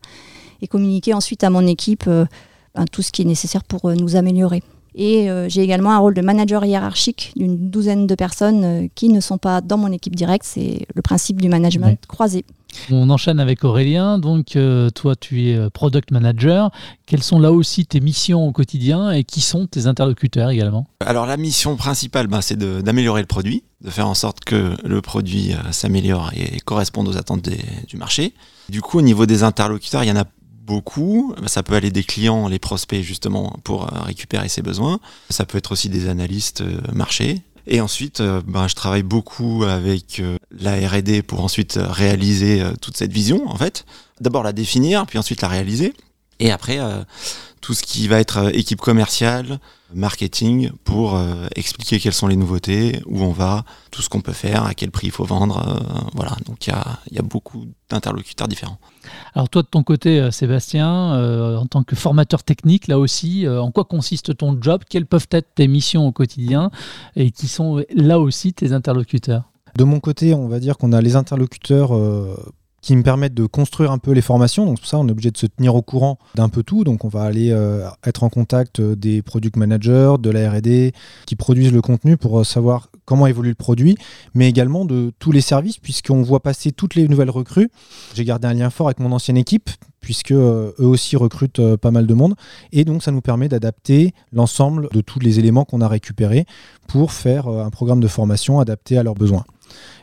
et 0.62 0.66
communiquer 0.66 1.14
ensuite 1.14 1.44
à 1.44 1.50
mon 1.50 1.66
équipe 1.66 2.06
ben, 2.06 2.84
tout 2.90 3.02
ce 3.02 3.12
qui 3.12 3.22
est 3.22 3.26
nécessaire 3.26 3.64
pour 3.64 3.90
nous 3.92 4.16
améliorer. 4.16 4.62
Et 4.94 5.28
j'ai 5.48 5.62
également 5.62 5.92
un 5.92 5.98
rôle 5.98 6.14
de 6.14 6.20
manager 6.20 6.64
hiérarchique 6.64 7.32
d'une 7.36 7.70
douzaine 7.70 8.06
de 8.06 8.14
personnes 8.14 8.88
qui 8.94 9.08
ne 9.08 9.20
sont 9.20 9.38
pas 9.38 9.60
dans 9.60 9.78
mon 9.78 9.92
équipe 9.92 10.16
directe. 10.16 10.44
C'est 10.46 10.86
le 10.94 11.02
principe 11.02 11.40
du 11.40 11.48
management 11.48 11.98
croisé. 12.08 12.44
On 12.90 13.10
enchaîne 13.10 13.40
avec 13.40 13.64
Aurélien. 13.64 14.18
Donc, 14.18 14.56
euh, 14.56 14.90
toi, 14.90 15.16
tu 15.16 15.48
es 15.48 15.56
euh, 15.56 15.70
product 15.70 16.10
manager. 16.10 16.70
Quelles 17.06 17.22
sont 17.22 17.38
là 17.38 17.52
aussi 17.52 17.86
tes 17.86 18.00
missions 18.00 18.46
au 18.46 18.52
quotidien 18.52 19.10
et 19.10 19.24
qui 19.24 19.40
sont 19.40 19.66
tes 19.66 19.86
interlocuteurs 19.86 20.50
également? 20.50 20.86
Alors, 21.00 21.26
la 21.26 21.36
mission 21.36 21.76
principale, 21.76 22.26
ben, 22.26 22.40
c'est 22.40 22.58
d'améliorer 22.58 23.20
le 23.20 23.26
produit, 23.26 23.64
de 23.82 23.90
faire 23.90 24.08
en 24.08 24.14
sorte 24.14 24.40
que 24.40 24.76
le 24.84 25.00
produit 25.02 25.52
euh, 25.52 25.72
s'améliore 25.72 26.32
et 26.34 26.60
corresponde 26.60 27.08
aux 27.08 27.16
attentes 27.16 27.48
du 27.88 27.96
marché. 27.96 28.34
Du 28.68 28.80
coup, 28.82 28.98
au 28.98 29.02
niveau 29.02 29.26
des 29.26 29.42
interlocuteurs, 29.42 30.04
il 30.04 30.08
y 30.08 30.12
en 30.12 30.16
a 30.16 30.24
beaucoup. 30.70 31.34
Ça 31.46 31.62
peut 31.62 31.74
aller 31.74 31.90
des 31.90 32.04
clients, 32.04 32.48
les 32.48 32.58
prospects 32.58 33.02
justement 33.02 33.56
pour 33.64 33.86
récupérer 33.86 34.48
ses 34.48 34.62
besoins. 34.62 35.00
Ça 35.28 35.44
peut 35.44 35.58
être 35.58 35.72
aussi 35.72 35.88
des 35.88 36.08
analystes 36.08 36.62
marché, 36.92 37.42
et 37.66 37.80
ensuite, 37.80 38.20
euh, 38.20 38.42
ben, 38.46 38.68
je 38.68 38.74
travaille 38.74 39.02
beaucoup 39.02 39.64
avec 39.64 40.20
euh, 40.20 40.38
la 40.50 40.76
R&D 40.88 41.22
pour 41.22 41.42
ensuite 41.42 41.78
réaliser 41.80 42.60
euh, 42.60 42.72
toute 42.80 42.96
cette 42.96 43.12
vision, 43.12 43.48
en 43.48 43.56
fait. 43.56 43.84
D'abord 44.20 44.42
la 44.42 44.52
définir, 44.52 45.06
puis 45.06 45.18
ensuite 45.18 45.40
la 45.40 45.48
réaliser. 45.48 45.94
Et 46.40 46.50
après, 46.50 46.78
tout 47.60 47.74
ce 47.74 47.82
qui 47.82 48.08
va 48.08 48.18
être 48.18 48.54
équipe 48.54 48.80
commerciale, 48.80 49.60
marketing, 49.94 50.70
pour 50.84 51.20
expliquer 51.56 51.98
quelles 51.98 52.14
sont 52.14 52.28
les 52.28 52.36
nouveautés, 52.36 53.00
où 53.06 53.22
on 53.22 53.32
va, 53.32 53.64
tout 53.90 54.02
ce 54.02 54.08
qu'on 54.08 54.20
peut 54.20 54.32
faire, 54.32 54.64
à 54.64 54.74
quel 54.74 54.90
prix 54.90 55.08
il 55.08 55.12
faut 55.12 55.24
vendre. 55.24 55.82
voilà, 56.14 56.36
donc 56.46 56.66
il 56.66 56.70
y 56.70 56.72
a, 56.72 57.00
y 57.10 57.18
a 57.18 57.22
beaucoup 57.22 57.66
d'interlocuteurs 57.90 58.48
différents. 58.48 58.78
Alors 59.34 59.48
toi 59.48 59.62
de 59.62 59.68
ton 59.68 59.82
côté, 59.82 60.20
euh, 60.20 60.30
Sébastien, 60.30 61.14
euh, 61.14 61.56
en 61.56 61.66
tant 61.66 61.82
que 61.82 61.96
formateur 61.96 62.42
technique, 62.42 62.88
là 62.88 62.98
aussi, 62.98 63.46
euh, 63.46 63.60
en 63.60 63.70
quoi 63.70 63.84
consiste 63.84 64.36
ton 64.36 64.60
job? 64.60 64.82
Quelles 64.88 65.06
peuvent 65.06 65.28
être 65.30 65.54
tes 65.54 65.68
missions 65.68 66.06
au 66.06 66.12
quotidien? 66.12 66.70
Et 67.16 67.30
qui 67.30 67.48
sont 67.48 67.84
là 67.94 68.18
aussi 68.18 68.52
tes 68.52 68.72
interlocuteurs? 68.72 69.50
De 69.76 69.84
mon 69.84 70.00
côté, 70.00 70.34
on 70.34 70.48
va 70.48 70.58
dire 70.58 70.76
qu'on 70.76 70.92
a 70.92 71.00
les 71.00 71.14
interlocuteurs 71.16 71.92
qui 72.82 72.96
me 72.96 73.02
permettent 73.02 73.34
de 73.34 73.46
construire 73.46 73.92
un 73.92 73.98
peu 73.98 74.12
les 74.12 74.22
formations. 74.22 74.64
Donc, 74.64 74.78
pour 74.78 74.86
ça, 74.86 74.98
on 74.98 75.06
est 75.06 75.10
obligé 75.10 75.30
de 75.30 75.36
se 75.36 75.46
tenir 75.46 75.74
au 75.74 75.82
courant 75.82 76.18
d'un 76.34 76.48
peu 76.48 76.62
tout. 76.62 76.84
Donc, 76.84 77.04
on 77.04 77.08
va 77.08 77.22
aller 77.22 77.50
euh, 77.50 77.86
être 78.04 78.22
en 78.22 78.30
contact 78.30 78.80
euh, 78.80 78.96
des 78.96 79.22
product 79.22 79.56
managers, 79.56 80.14
de 80.18 80.30
la 80.30 80.50
RD, 80.50 80.92
qui 81.26 81.36
produisent 81.36 81.72
le 81.72 81.82
contenu 81.82 82.16
pour 82.16 82.40
euh, 82.40 82.44
savoir 82.44 82.88
comment 83.04 83.26
évolue 83.26 83.50
le 83.50 83.54
produit, 83.54 83.96
mais 84.34 84.48
également 84.48 84.84
de 84.84 85.12
tous 85.18 85.32
les 85.32 85.40
services, 85.40 85.78
puisqu'on 85.78 86.22
voit 86.22 86.40
passer 86.40 86.72
toutes 86.72 86.94
les 86.94 87.06
nouvelles 87.08 87.30
recrues. 87.30 87.70
J'ai 88.14 88.24
gardé 88.24 88.48
un 88.48 88.54
lien 88.54 88.70
fort 88.70 88.86
avec 88.86 89.00
mon 89.00 89.12
ancienne 89.12 89.36
équipe, 89.36 89.68
puisque 90.00 90.32
eux 90.32 90.74
aussi 90.78 91.16
recrutent 91.16 91.76
pas 91.76 91.90
mal 91.90 92.06
de 92.06 92.14
monde. 92.14 92.34
Et 92.72 92.84
donc, 92.84 93.02
ça 93.02 93.10
nous 93.10 93.20
permet 93.20 93.48
d'adapter 93.48 94.14
l'ensemble 94.32 94.88
de 94.92 95.00
tous 95.02 95.18
les 95.18 95.38
éléments 95.38 95.64
qu'on 95.64 95.82
a 95.82 95.88
récupérés 95.88 96.46
pour 96.86 97.12
faire 97.12 97.48
un 97.48 97.70
programme 97.70 98.00
de 98.00 98.08
formation 98.08 98.60
adapté 98.60 98.96
à 98.96 99.02
leurs 99.02 99.14
besoins. 99.14 99.44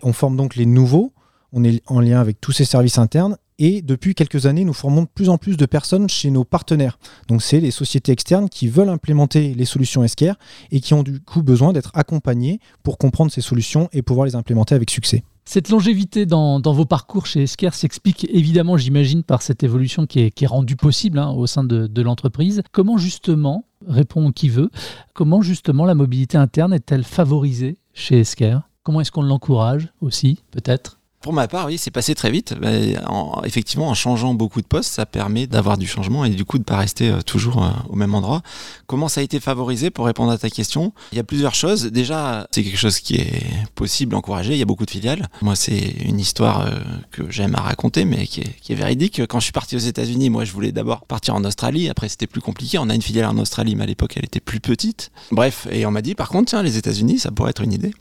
On 0.03 0.13
forme 0.13 0.35
donc 0.35 0.55
les 0.55 0.65
nouveaux 0.65 1.13
on 1.53 1.63
est 1.63 1.81
en 1.87 1.99
lien 1.99 2.19
avec 2.19 2.41
tous 2.41 2.51
ces 2.51 2.65
services 2.65 2.97
internes 2.97 3.37
et 3.59 3.81
depuis 3.81 4.13
quelques 4.13 4.45
années, 4.45 4.63
nous 4.63 4.73
formons 4.73 5.03
de 5.03 5.07
plus 5.07 5.29
en 5.29 5.37
plus 5.37 5.57
de 5.57 5.65
personnes 5.65 6.07
chez 6.07 6.29
nos 6.29 6.43
partenaires. 6.43 6.99
Donc, 7.27 7.41
c'est 7.41 7.59
les 7.59 7.71
sociétés 7.71 8.11
externes 8.11 8.49
qui 8.49 8.67
veulent 8.67 8.89
implémenter 8.89 9.55
les 9.55 9.65
solutions 9.65 10.03
Esker 10.03 10.33
et 10.71 10.79
qui 10.79 10.93
ont 10.93 11.01
du 11.01 11.19
coup 11.19 11.41
besoin 11.41 11.73
d'être 11.73 11.91
accompagnées 11.95 12.59
pour 12.83 12.99
comprendre 12.99 13.31
ces 13.31 13.41
solutions 13.41 13.89
et 13.93 14.03
pouvoir 14.03 14.27
les 14.27 14.35
implémenter 14.35 14.75
avec 14.75 14.91
succès. 14.91 15.23
Cette 15.43 15.69
longévité 15.69 16.25
dans, 16.25 16.59
vos 16.61 16.85
parcours 16.85 17.25
chez 17.25 17.43
Esker 17.43 17.69
s'explique 17.71 18.27
évidemment, 18.29 18.77
j'imagine, 18.77 19.23
par 19.23 19.41
cette 19.41 19.63
évolution 19.63 20.05
qui 20.05 20.19
est, 20.19 20.45
rendue 20.45 20.75
possible 20.75 21.17
hein, 21.17 21.31
au 21.31 21.47
sein 21.47 21.63
de, 21.63 22.01
l'entreprise. 22.01 22.61
Comment 22.73 22.97
justement, 22.97 23.65
répond 23.87 24.31
qui 24.31 24.49
veut, 24.49 24.69
comment 25.13 25.41
justement 25.41 25.85
la 25.85 25.95
mobilité 25.95 26.37
interne 26.37 26.73
est-elle 26.73 27.05
favorisée 27.05 27.77
chez 27.93 28.19
Esker 28.19 28.59
Comment 28.83 29.01
est-ce 29.01 29.11
qu'on 29.11 29.21
l'encourage 29.21 29.87
aussi, 30.01 30.43
peut-être? 30.51 30.96
Pour 31.21 31.33
ma 31.33 31.47
part, 31.47 31.65
oui, 31.65 31.77
c'est 31.77 31.91
passé 31.91 32.13
très 32.15 32.29
vite. 32.31 32.53
Bah, 32.61 32.69
en- 33.07 33.41
effectivement, 33.43 33.89
en 33.89 33.93
changeant 33.95 34.33
beaucoup 34.35 34.61
de 34.61 34.67
postes, 34.67 34.93
ça 34.93 35.05
permet 35.05 35.47
d'avoir 35.47 35.77
du 35.77 35.87
changement 35.87 36.23
et 36.23 36.29
du 36.29 36.45
coup 36.45 36.57
de 36.59 36.63
pas 36.63 36.77
rester 36.77 37.09
euh, 37.09 37.21
toujours 37.21 37.63
euh, 37.65 37.69
au 37.89 37.95
même 37.95 38.13
endroit. 38.13 38.43
Comment 38.85 39.07
ça 39.09 39.21
a 39.21 39.23
été 39.23 39.39
favorisé 39.39 39.89
pour 39.89 40.05
répondre 40.05 40.31
à 40.31 40.37
ta 40.37 40.49
question? 40.49 40.93
Il 41.11 41.17
y 41.17 41.19
a 41.19 41.23
plusieurs 41.23 41.55
choses. 41.55 41.85
Déjà, 41.87 42.47
c'est 42.51 42.63
quelque 42.63 42.77
chose 42.77 42.99
qui 42.99 43.15
est 43.15 43.43
possible, 43.75 44.15
encouragé. 44.15 44.53
Il 44.53 44.59
y 44.59 44.61
a 44.61 44.65
beaucoup 44.65 44.85
de 44.85 44.91
filiales. 44.91 45.27
Moi, 45.41 45.55
c'est 45.55 45.77
une 46.05 46.19
histoire 46.19 46.61
euh, 46.61 46.79
que 47.11 47.29
j'aime 47.31 47.55
à 47.55 47.61
raconter, 47.61 48.05
mais 48.05 48.27
qui 48.27 48.41
est, 48.41 48.55
qui 48.61 48.73
est 48.73 48.75
véridique. 48.75 49.21
Quand 49.27 49.39
je 49.39 49.45
suis 49.45 49.53
parti 49.53 49.75
aux 49.75 49.79
États-Unis, 49.79 50.29
moi, 50.29 50.45
je 50.45 50.53
voulais 50.53 50.71
d'abord 50.71 51.05
partir 51.07 51.35
en 51.35 51.43
Australie. 51.43 51.89
Après, 51.89 52.09
c'était 52.09 52.27
plus 52.27 52.41
compliqué. 52.41 52.77
On 52.77 52.89
a 52.89 52.95
une 52.95 53.01
filiale 53.01 53.25
en 53.25 53.37
Australie, 53.39 53.75
mais 53.75 53.83
à 53.83 53.87
l'époque, 53.87 54.13
elle 54.17 54.25
était 54.25 54.39
plus 54.39 54.59
petite. 54.59 55.11
Bref, 55.31 55.67
et 55.71 55.85
on 55.87 55.91
m'a 55.91 56.03
dit, 56.03 56.13
par 56.15 56.29
contre, 56.29 56.49
tiens, 56.51 56.61
les 56.61 56.77
États-Unis, 56.77 57.19
ça 57.19 57.31
pourrait 57.31 57.49
être 57.49 57.63
une 57.63 57.73
idée. 57.73 57.93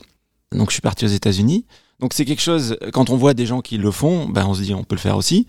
Donc, 0.53 0.69
je 0.69 0.73
suis 0.73 0.81
parti 0.81 1.03
aux 1.03 1.09
États-Unis. 1.09 1.65
Donc 1.99 2.13
c'est 2.13 2.25
quelque 2.25 2.41
chose, 2.41 2.77
quand 2.93 3.09
on 3.09 3.17
voit 3.17 3.33
des 3.33 3.45
gens 3.45 3.61
qui 3.61 3.77
le 3.77 3.91
font, 3.91 4.29
ben 4.29 4.45
on 4.45 4.53
se 4.53 4.61
dit 4.61 4.73
on 4.73 4.83
peut 4.83 4.95
le 4.95 5.01
faire 5.01 5.17
aussi. 5.17 5.47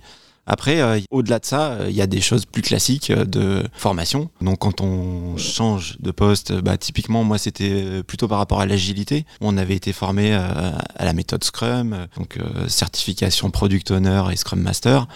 Après, 0.49 0.81
euh, 0.81 0.99
au-delà 1.11 1.39
de 1.39 1.45
ça, 1.45 1.73
euh, 1.73 1.87
il 1.91 1.95
y 1.95 2.01
a 2.01 2.07
des 2.07 2.23
choses 2.23 2.47
plus 2.47 2.63
classiques 2.63 3.11
euh, 3.11 3.27
de 3.27 3.63
formation. 3.75 4.31
Donc 4.41 4.61
quand 4.61 4.81
on 4.81 5.37
change 5.37 5.99
de 6.01 6.11
poste, 6.11 6.55
bah, 6.55 6.79
typiquement 6.79 7.23
moi 7.23 7.37
c'était 7.37 8.03
plutôt 8.03 8.29
par 8.29 8.39
rapport 8.39 8.61
à 8.63 8.67
l'agilité. 8.67 9.27
On 9.43 9.59
avait 9.59 9.77
été 9.77 9.93
formé 9.93 10.33
à 10.33 11.05
la 11.05 11.13
méthode 11.13 11.45
Scrum, 11.45 12.07
donc 12.17 12.39
certification 12.69 13.51
Product 13.51 13.91
Owner 13.91 14.23
et 14.33 14.37
Scrum 14.37 14.61
Master. 14.61 15.07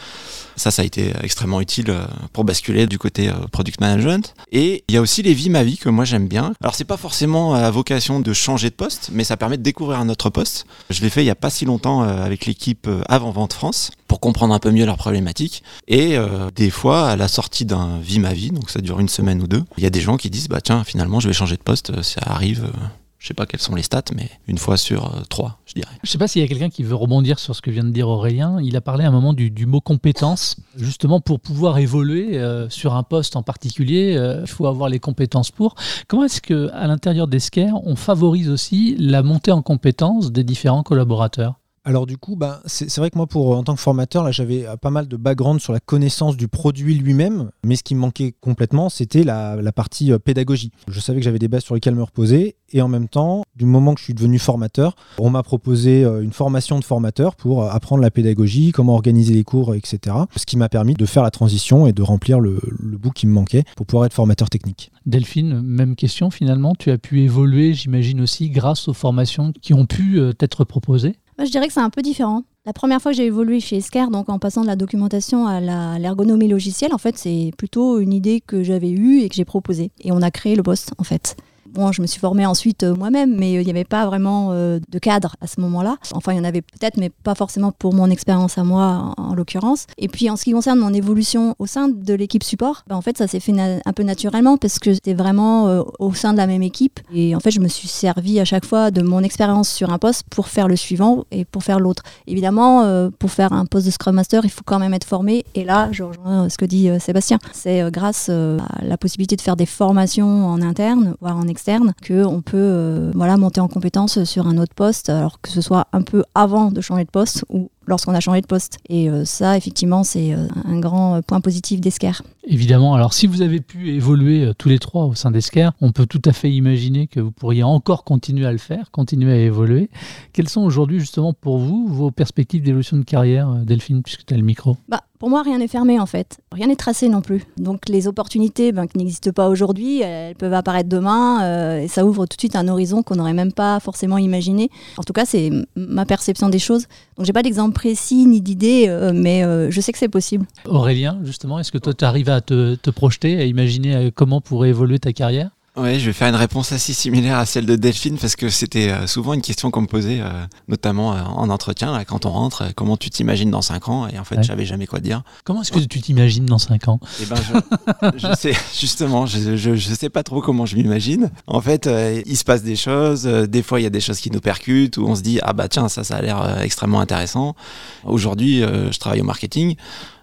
Ça, 0.56 0.70
ça 0.70 0.82
a 0.82 0.84
été 0.84 1.12
extrêmement 1.22 1.62
utile 1.62 1.94
pour 2.34 2.44
basculer 2.44 2.86
du 2.86 2.98
côté 2.98 3.30
product 3.52 3.80
management. 3.80 4.34
Et 4.50 4.84
il 4.88 4.94
y 4.94 4.98
a 4.98 5.00
aussi 5.00 5.22
les 5.22 5.32
vies 5.32 5.78
que 5.78 5.88
moi 5.88 6.04
j'aime 6.04 6.28
bien. 6.28 6.52
Alors 6.60 6.74
c'est 6.74 6.84
pas 6.84 6.98
forcément 6.98 7.54
à 7.54 7.70
vocation 7.70 8.20
de 8.20 8.32
changer 8.32 8.68
de 8.68 8.74
poste, 8.74 9.10
mais 9.12 9.24
ça 9.24 9.38
permet 9.38 9.56
de 9.56 9.62
découvrir 9.62 9.98
un 9.98 10.08
autre 10.08 10.28
poste. 10.28 10.66
Je 10.90 11.00
l'ai 11.00 11.10
fait 11.10 11.22
il 11.22 11.26
y 11.26 11.30
a 11.30 11.34
pas 11.34 11.50
si 11.50 11.64
longtemps 11.64 12.02
avec 12.02 12.44
l'équipe 12.46 12.88
avant 13.08 13.30
vente 13.30 13.54
France 13.54 13.92
pour 14.12 14.20
comprendre 14.20 14.52
un 14.52 14.58
peu 14.58 14.70
mieux 14.70 14.84
leurs 14.84 14.98
problématiques. 14.98 15.62
Et 15.88 16.18
euh, 16.18 16.50
des 16.54 16.68
fois, 16.68 17.08
à 17.08 17.16
la 17.16 17.28
sortie 17.28 17.64
d'un 17.64 17.98
vie 17.98 18.18
ma 18.18 18.34
vie, 18.34 18.50
donc 18.50 18.68
ça 18.68 18.82
dure 18.82 19.00
une 19.00 19.08
semaine 19.08 19.40
ou 19.40 19.46
deux, 19.46 19.64
il 19.78 19.84
y 19.84 19.86
a 19.86 19.90
des 19.90 20.02
gens 20.02 20.18
qui 20.18 20.28
disent 20.28 20.48
bah 20.48 20.60
tiens 20.60 20.84
finalement 20.84 21.18
je 21.18 21.28
vais 21.28 21.32
changer 21.32 21.56
de 21.56 21.62
poste. 21.62 22.02
Ça 22.02 22.20
arrive. 22.26 22.64
euh, 22.64 22.86
je 23.22 23.28
sais 23.28 23.34
pas 23.34 23.46
quelles 23.46 23.60
sont 23.60 23.76
les 23.76 23.84
stats, 23.84 24.02
mais 24.16 24.28
une 24.48 24.58
fois 24.58 24.76
sur 24.76 25.06
euh, 25.06 25.20
trois, 25.28 25.60
je 25.64 25.74
dirais. 25.74 25.94
Je 26.02 26.10
sais 26.10 26.18
pas 26.18 26.26
s'il 26.26 26.42
y 26.42 26.44
a 26.44 26.48
quelqu'un 26.48 26.70
qui 26.70 26.82
veut 26.82 26.96
rebondir 26.96 27.38
sur 27.38 27.54
ce 27.54 27.62
que 27.62 27.70
vient 27.70 27.84
de 27.84 27.90
dire 27.90 28.08
Aurélien. 28.08 28.58
Il 28.60 28.76
a 28.76 28.80
parlé 28.80 29.04
à 29.04 29.08
un 29.08 29.12
moment 29.12 29.32
du, 29.32 29.64
mot 29.64 29.80
compétence. 29.80 30.56
Justement, 30.76 31.20
pour 31.20 31.38
pouvoir 31.38 31.78
évoluer 31.78 32.36
euh, 32.36 32.68
sur 32.68 32.96
un 32.96 33.04
poste 33.04 33.36
en 33.36 33.44
particulier, 33.44 34.16
euh, 34.16 34.40
il 34.40 34.48
faut 34.48 34.66
avoir 34.66 34.88
les 34.88 34.98
compétences 34.98 35.52
pour. 35.52 35.76
Comment 36.08 36.24
est-ce 36.24 36.40
que, 36.40 36.68
à 36.72 36.88
l'intérieur 36.88 37.28
d'Esquer, 37.28 37.70
on 37.84 37.94
favorise 37.94 38.50
aussi 38.50 38.96
la 38.98 39.22
montée 39.22 39.52
en 39.52 39.62
compétences 39.62 40.32
des 40.32 40.42
différents 40.42 40.82
collaborateurs? 40.82 41.61
Alors 41.84 42.06
du 42.06 42.16
coup, 42.16 42.36
bah, 42.36 42.60
c'est 42.66 42.96
vrai 42.98 43.10
que 43.10 43.16
moi, 43.16 43.26
pour, 43.26 43.56
en 43.56 43.64
tant 43.64 43.74
que 43.74 43.80
formateur, 43.80 44.22
là, 44.22 44.30
j'avais 44.30 44.66
euh, 44.66 44.76
pas 44.76 44.90
mal 44.90 45.08
de 45.08 45.16
background 45.16 45.60
sur 45.60 45.72
la 45.72 45.80
connaissance 45.80 46.36
du 46.36 46.46
produit 46.46 46.94
lui-même, 46.94 47.50
mais 47.64 47.74
ce 47.74 47.82
qui 47.82 47.94
me 47.94 48.00
manquait 48.00 48.34
complètement, 48.40 48.88
c'était 48.88 49.24
la, 49.24 49.58
partie 49.74 50.12
euh, 50.12 50.18
pédagogie. 50.18 50.70
Je 50.86 51.00
savais 51.00 51.18
que 51.18 51.24
j'avais 51.24 51.40
des 51.40 51.48
bases 51.48 51.64
sur 51.64 51.74
lesquelles 51.74 51.94
me 51.94 52.02
reposer, 52.02 52.56
et 52.72 52.80
en 52.80 52.88
même 52.88 53.08
temps, 53.08 53.42
du 53.54 53.64
moment 53.64 53.94
que 53.94 54.00
je 54.00 54.04
suis 54.04 54.14
devenu 54.14 54.38
formateur, 54.38 54.94
on 55.18 55.30
m'a 55.30 55.42
proposé 55.42 56.04
euh, 56.04 56.22
une 56.22 56.32
formation 56.32 56.78
de 56.78 56.84
formateur 56.84 57.36
pour 57.36 57.62
euh, 57.62 57.68
apprendre 57.68 58.02
la 58.02 58.10
pédagogie, 58.10 58.72
comment 58.72 58.94
organiser 58.94 59.34
les 59.34 59.44
cours, 59.44 59.74
etc. 59.74 60.16
Ce 60.36 60.46
qui 60.46 60.56
m'a 60.56 60.68
permis 60.68 60.94
de 60.94 61.06
faire 61.06 61.22
la 61.22 61.30
transition 61.30 61.86
et 61.86 61.92
de 61.92 62.02
remplir 62.02 62.40
le, 62.40 62.60
le 62.78 62.98
bout 62.98 63.10
qui 63.10 63.26
me 63.26 63.32
manquait 63.32 63.64
pour 63.76 63.86
pouvoir 63.86 64.06
être 64.06 64.14
formateur 64.14 64.48
technique. 64.48 64.90
Delphine, 65.06 65.60
même 65.60 65.96
question 65.96 66.30
finalement. 66.30 66.74
Tu 66.78 66.90
as 66.90 66.98
pu 66.98 67.20
évoluer, 67.22 67.74
j'imagine 67.74 68.20
aussi, 68.20 68.50
grâce 68.50 68.88
aux 68.88 68.94
formations 68.94 69.52
qui 69.60 69.74
ont 69.74 69.86
pu 69.86 70.18
euh, 70.18 70.32
t'être 70.32 70.64
proposées. 70.64 71.16
Je 71.38 71.50
dirais 71.50 71.66
que 71.66 71.72
c'est 71.72 71.80
un 71.80 71.90
peu 71.90 72.02
différent. 72.02 72.44
La 72.64 72.72
première 72.72 73.02
fois 73.02 73.10
que 73.10 73.16
j'ai 73.16 73.26
évolué 73.26 73.58
chez 73.58 73.78
Esker, 73.78 74.06
donc 74.12 74.28
en 74.28 74.38
passant 74.38 74.62
de 74.62 74.66
la 74.66 74.76
documentation 74.76 75.46
à 75.46 75.98
l'ergonomie 75.98 76.46
logicielle, 76.46 76.94
en 76.94 76.98
fait, 76.98 77.18
c'est 77.18 77.50
plutôt 77.58 77.98
une 77.98 78.12
idée 78.12 78.40
que 78.40 78.62
j'avais 78.62 78.90
eue 78.90 79.20
et 79.20 79.28
que 79.28 79.34
j'ai 79.34 79.44
proposée. 79.44 79.90
Et 80.00 80.12
on 80.12 80.22
a 80.22 80.30
créé 80.30 80.54
le 80.54 80.62
poste, 80.62 80.92
en 80.98 81.04
fait. 81.04 81.36
Bon, 81.72 81.90
je 81.90 82.02
me 82.02 82.06
suis 82.06 82.20
formée 82.20 82.44
ensuite 82.44 82.82
euh, 82.82 82.94
moi-même, 82.94 83.34
mais 83.34 83.56
euh, 83.56 83.62
il 83.62 83.64
n'y 83.64 83.70
avait 83.70 83.84
pas 83.84 84.04
vraiment 84.04 84.50
euh, 84.52 84.78
de 84.90 84.98
cadre 84.98 85.36
à 85.40 85.46
ce 85.46 85.58
moment-là. 85.62 85.96
Enfin, 86.12 86.32
il 86.32 86.36
y 86.36 86.40
en 86.40 86.44
avait 86.44 86.60
peut-être, 86.60 86.98
mais 86.98 87.08
pas 87.08 87.34
forcément 87.34 87.72
pour 87.72 87.94
mon 87.94 88.10
expérience 88.10 88.58
à 88.58 88.64
moi, 88.64 89.14
en, 89.16 89.30
en 89.30 89.34
l'occurrence. 89.34 89.86
Et 89.96 90.08
puis, 90.08 90.28
en 90.28 90.36
ce 90.36 90.44
qui 90.44 90.52
concerne 90.52 90.78
mon 90.78 90.92
évolution 90.92 91.54
au 91.58 91.64
sein 91.64 91.88
de 91.88 92.12
l'équipe 92.12 92.44
support, 92.44 92.82
ben, 92.88 92.96
en 92.96 93.00
fait, 93.00 93.16
ça 93.16 93.26
s'est 93.26 93.40
fait 93.40 93.54
un 93.58 93.92
peu 93.94 94.02
naturellement 94.02 94.58
parce 94.58 94.78
que 94.78 94.92
j'étais 94.92 95.14
vraiment 95.14 95.84
au 95.98 96.12
sein 96.12 96.32
de 96.32 96.38
la 96.38 96.46
même 96.46 96.62
équipe. 96.62 97.00
Et 97.14 97.34
en 97.34 97.40
fait, 97.40 97.50
je 97.50 97.60
me 97.60 97.68
suis 97.68 97.88
servi 97.88 98.38
à 98.38 98.44
chaque 98.44 98.66
fois 98.66 98.90
de 98.90 99.00
mon 99.00 99.22
expérience 99.22 99.70
sur 99.70 99.90
un 99.90 99.98
poste 99.98 100.24
pour 100.30 100.48
faire 100.48 100.68
le 100.68 100.76
suivant 100.76 101.24
et 101.30 101.44
pour 101.44 101.62
faire 101.62 101.80
l'autre. 101.80 102.02
Évidemment, 102.26 103.08
pour 103.18 103.30
faire 103.30 103.52
un 103.52 103.66
poste 103.66 103.86
de 103.86 103.90
Scrum 103.90 104.14
Master, 104.14 104.44
il 104.44 104.50
faut 104.50 104.62
quand 104.64 104.78
même 104.78 104.94
être 104.94 105.06
formé. 105.06 105.44
Et 105.54 105.64
là, 105.64 105.88
je 105.92 106.02
rejoins 106.02 106.48
ce 106.48 106.58
que 106.58 106.64
dit 106.64 106.88
Sébastien. 107.00 107.38
C'est 107.52 107.90
grâce 107.90 108.28
à 108.28 108.56
la 108.82 108.96
possibilité 108.98 109.36
de 109.36 109.40
faire 109.40 109.56
des 109.56 109.66
formations 109.66 110.46
en 110.46 110.60
interne, 110.62 111.14
voire 111.20 111.36
en 111.36 111.46
externe, 111.48 111.61
qu'on 112.06 112.42
peut 112.42 112.56
euh, 112.56 113.10
voilà, 113.14 113.36
monter 113.36 113.60
en 113.60 113.68
compétence 113.68 114.24
sur 114.24 114.46
un 114.46 114.58
autre 114.58 114.74
poste, 114.74 115.08
alors 115.08 115.40
que 115.40 115.48
ce 115.48 115.60
soit 115.60 115.86
un 115.92 116.02
peu 116.02 116.24
avant 116.34 116.70
de 116.70 116.80
changer 116.80 117.04
de 117.04 117.10
poste 117.10 117.44
ou 117.48 117.70
lorsqu'on 117.86 118.14
a 118.14 118.20
changé 118.20 118.40
de 118.40 118.46
poste. 118.46 118.78
Et 118.88 119.10
euh, 119.10 119.24
ça, 119.24 119.56
effectivement, 119.56 120.04
c'est 120.04 120.32
euh, 120.34 120.46
un 120.64 120.78
grand 120.78 121.22
point 121.22 121.40
positif 121.40 121.80
d'Esker. 121.80 122.22
Évidemment, 122.44 122.94
alors 122.94 123.12
si 123.12 123.26
vous 123.26 123.42
avez 123.42 123.60
pu 123.60 123.94
évoluer 123.94 124.52
tous 124.58 124.68
les 124.68 124.78
trois 124.78 125.04
au 125.04 125.14
sein 125.14 125.30
d'Esquer, 125.30 125.70
on 125.80 125.92
peut 125.92 126.06
tout 126.06 126.22
à 126.24 126.32
fait 126.32 126.50
imaginer 126.50 127.06
que 127.06 127.20
vous 127.20 127.30
pourriez 127.30 127.62
encore 127.62 128.04
continuer 128.04 128.46
à 128.46 128.52
le 128.52 128.58
faire, 128.58 128.90
continuer 128.90 129.32
à 129.32 129.36
évoluer. 129.36 129.90
Quelles 130.32 130.48
sont 130.48 130.62
aujourd'hui 130.62 130.98
justement 130.98 131.32
pour 131.32 131.58
vous 131.58 131.86
vos 131.88 132.10
perspectives 132.10 132.62
d'évolution 132.62 132.96
de 132.96 133.04
carrière, 133.04 133.48
Delphine, 133.64 134.02
puisque 134.02 134.24
tu 134.24 134.34
as 134.34 134.36
le 134.36 134.42
micro? 134.42 134.76
Bah, 134.88 135.02
pour 135.22 135.30
moi, 135.30 135.44
rien 135.44 135.58
n'est 135.58 135.68
fermé 135.68 136.00
en 136.00 136.06
fait. 136.06 136.38
Rien 136.50 136.66
n'est 136.66 136.74
tracé 136.74 137.08
non 137.08 137.20
plus. 137.20 137.44
Donc 137.56 137.88
les 137.88 138.08
opportunités 138.08 138.72
ben, 138.72 138.88
qui 138.88 138.98
n'existent 138.98 139.30
pas 139.30 139.48
aujourd'hui, 139.48 140.00
elles 140.00 140.34
peuvent 140.34 140.52
apparaître 140.52 140.88
demain 140.88 141.44
euh, 141.44 141.78
et 141.78 141.86
ça 141.86 142.04
ouvre 142.04 142.26
tout 142.26 142.34
de 142.34 142.40
suite 142.40 142.56
un 142.56 142.66
horizon 142.66 143.04
qu'on 143.04 143.14
n'aurait 143.14 143.32
même 143.32 143.52
pas 143.52 143.78
forcément 143.78 144.18
imaginé. 144.18 144.68
En 144.96 145.04
tout 145.04 145.12
cas, 145.12 145.24
c'est 145.24 145.52
ma 145.76 146.06
perception 146.06 146.48
des 146.48 146.58
choses. 146.58 146.88
Donc 147.16 147.26
j'ai 147.26 147.32
pas 147.32 147.44
d'exemple 147.44 147.72
précis 147.72 148.26
ni 148.26 148.40
d'idée, 148.40 148.86
euh, 148.88 149.12
mais 149.14 149.44
euh, 149.44 149.70
je 149.70 149.80
sais 149.80 149.92
que 149.92 149.98
c'est 149.98 150.08
possible. 150.08 150.44
Aurélien, 150.64 151.20
justement, 151.22 151.60
est-ce 151.60 151.70
que 151.70 151.78
toi 151.78 151.94
tu 151.94 152.04
arrives 152.04 152.28
à 152.28 152.40
te, 152.40 152.74
te 152.74 152.90
projeter, 152.90 153.38
à 153.38 153.44
imaginer 153.44 154.10
comment 154.12 154.40
pourrait 154.40 154.70
évoluer 154.70 154.98
ta 154.98 155.12
carrière? 155.12 155.50
Ouais, 155.74 155.98
je 155.98 156.04
vais 156.04 156.12
faire 156.12 156.28
une 156.28 156.34
réponse 156.34 156.70
assez 156.72 156.92
similaire 156.92 157.38
à 157.38 157.46
celle 157.46 157.64
de 157.64 157.76
Delphine 157.76 158.18
parce 158.18 158.36
que 158.36 158.50
c'était 158.50 158.90
euh, 158.90 159.06
souvent 159.06 159.32
une 159.32 159.40
question 159.40 159.70
qu'on 159.70 159.80
me 159.80 159.86
posait, 159.86 160.20
euh, 160.20 160.28
notamment 160.68 161.14
euh, 161.14 161.22
en 161.22 161.48
entretien, 161.48 161.92
là, 161.92 162.04
quand 162.04 162.26
on 162.26 162.30
rentre, 162.30 162.74
comment 162.76 162.98
tu 162.98 163.08
t'imagines 163.08 163.50
dans 163.50 163.62
5 163.62 163.88
ans 163.88 164.06
Et 164.06 164.18
en 164.18 164.24
fait, 164.24 164.36
Ouais. 164.36 164.42
j'avais 164.42 164.66
jamais 164.66 164.86
quoi 164.86 165.00
dire. 165.00 165.22
Comment 165.44 165.62
est-ce 165.62 165.72
que 165.72 165.78
tu 165.78 166.02
t'imagines 166.02 166.44
dans 166.44 166.58
5 166.58 166.88
ans? 166.88 167.00
Et 167.22 167.24
ben, 167.24 167.36
je, 167.36 168.18
je 168.18 168.34
sais, 168.38 168.52
justement, 168.78 169.24
je, 169.24 169.56
je, 169.56 169.74
je 169.74 169.94
sais 169.94 170.10
pas 170.10 170.22
trop 170.22 170.42
comment 170.42 170.66
je 170.66 170.76
m'imagine. 170.76 171.30
En 171.46 171.62
fait, 171.62 171.88
il 172.26 172.36
se 172.36 172.44
passe 172.44 172.62
des 172.62 172.76
choses. 172.76 173.22
des 173.24 173.62
fois, 173.62 173.80
il 173.80 173.84
y 173.84 173.86
a 173.86 173.90
des 173.90 174.00
choses 174.02 174.20
qui 174.20 174.30
nous 174.30 174.40
percutent 174.40 174.98
où 174.98 175.06
on 175.06 175.14
se 175.14 175.22
dit 175.22 175.38
ah 175.42 175.54
bah 175.54 175.68
tiens, 175.68 175.88
ça, 175.88 176.04
ça 176.04 176.16
a 176.16 176.20
l'air 176.20 176.60
extrêmement 176.60 177.00
intéressant. 177.00 177.56
Aujourd'hui, 178.04 178.60
je 178.60 178.98
travaille 178.98 179.22
au 179.22 179.24
marketing. 179.24 179.76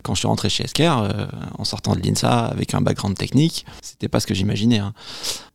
Quand 0.04 0.14
je 0.16 0.20
suis 0.20 0.28
rentré 0.28 0.50
chez 0.50 0.64
Esker, 0.64 0.92
euh, 1.02 1.26
en 1.58 1.64
sortant 1.66 1.96
de 1.96 2.02
l'INSA 2.02 2.46
avec 2.46 2.74
un 2.74 2.82
background 2.82 3.18
technique, 3.18 3.66
c'était 3.82 4.08
pas 4.08 4.20
ce 4.20 4.28
que 4.28 4.34
j'imaginais. 4.34 4.80
hein. 4.80 4.94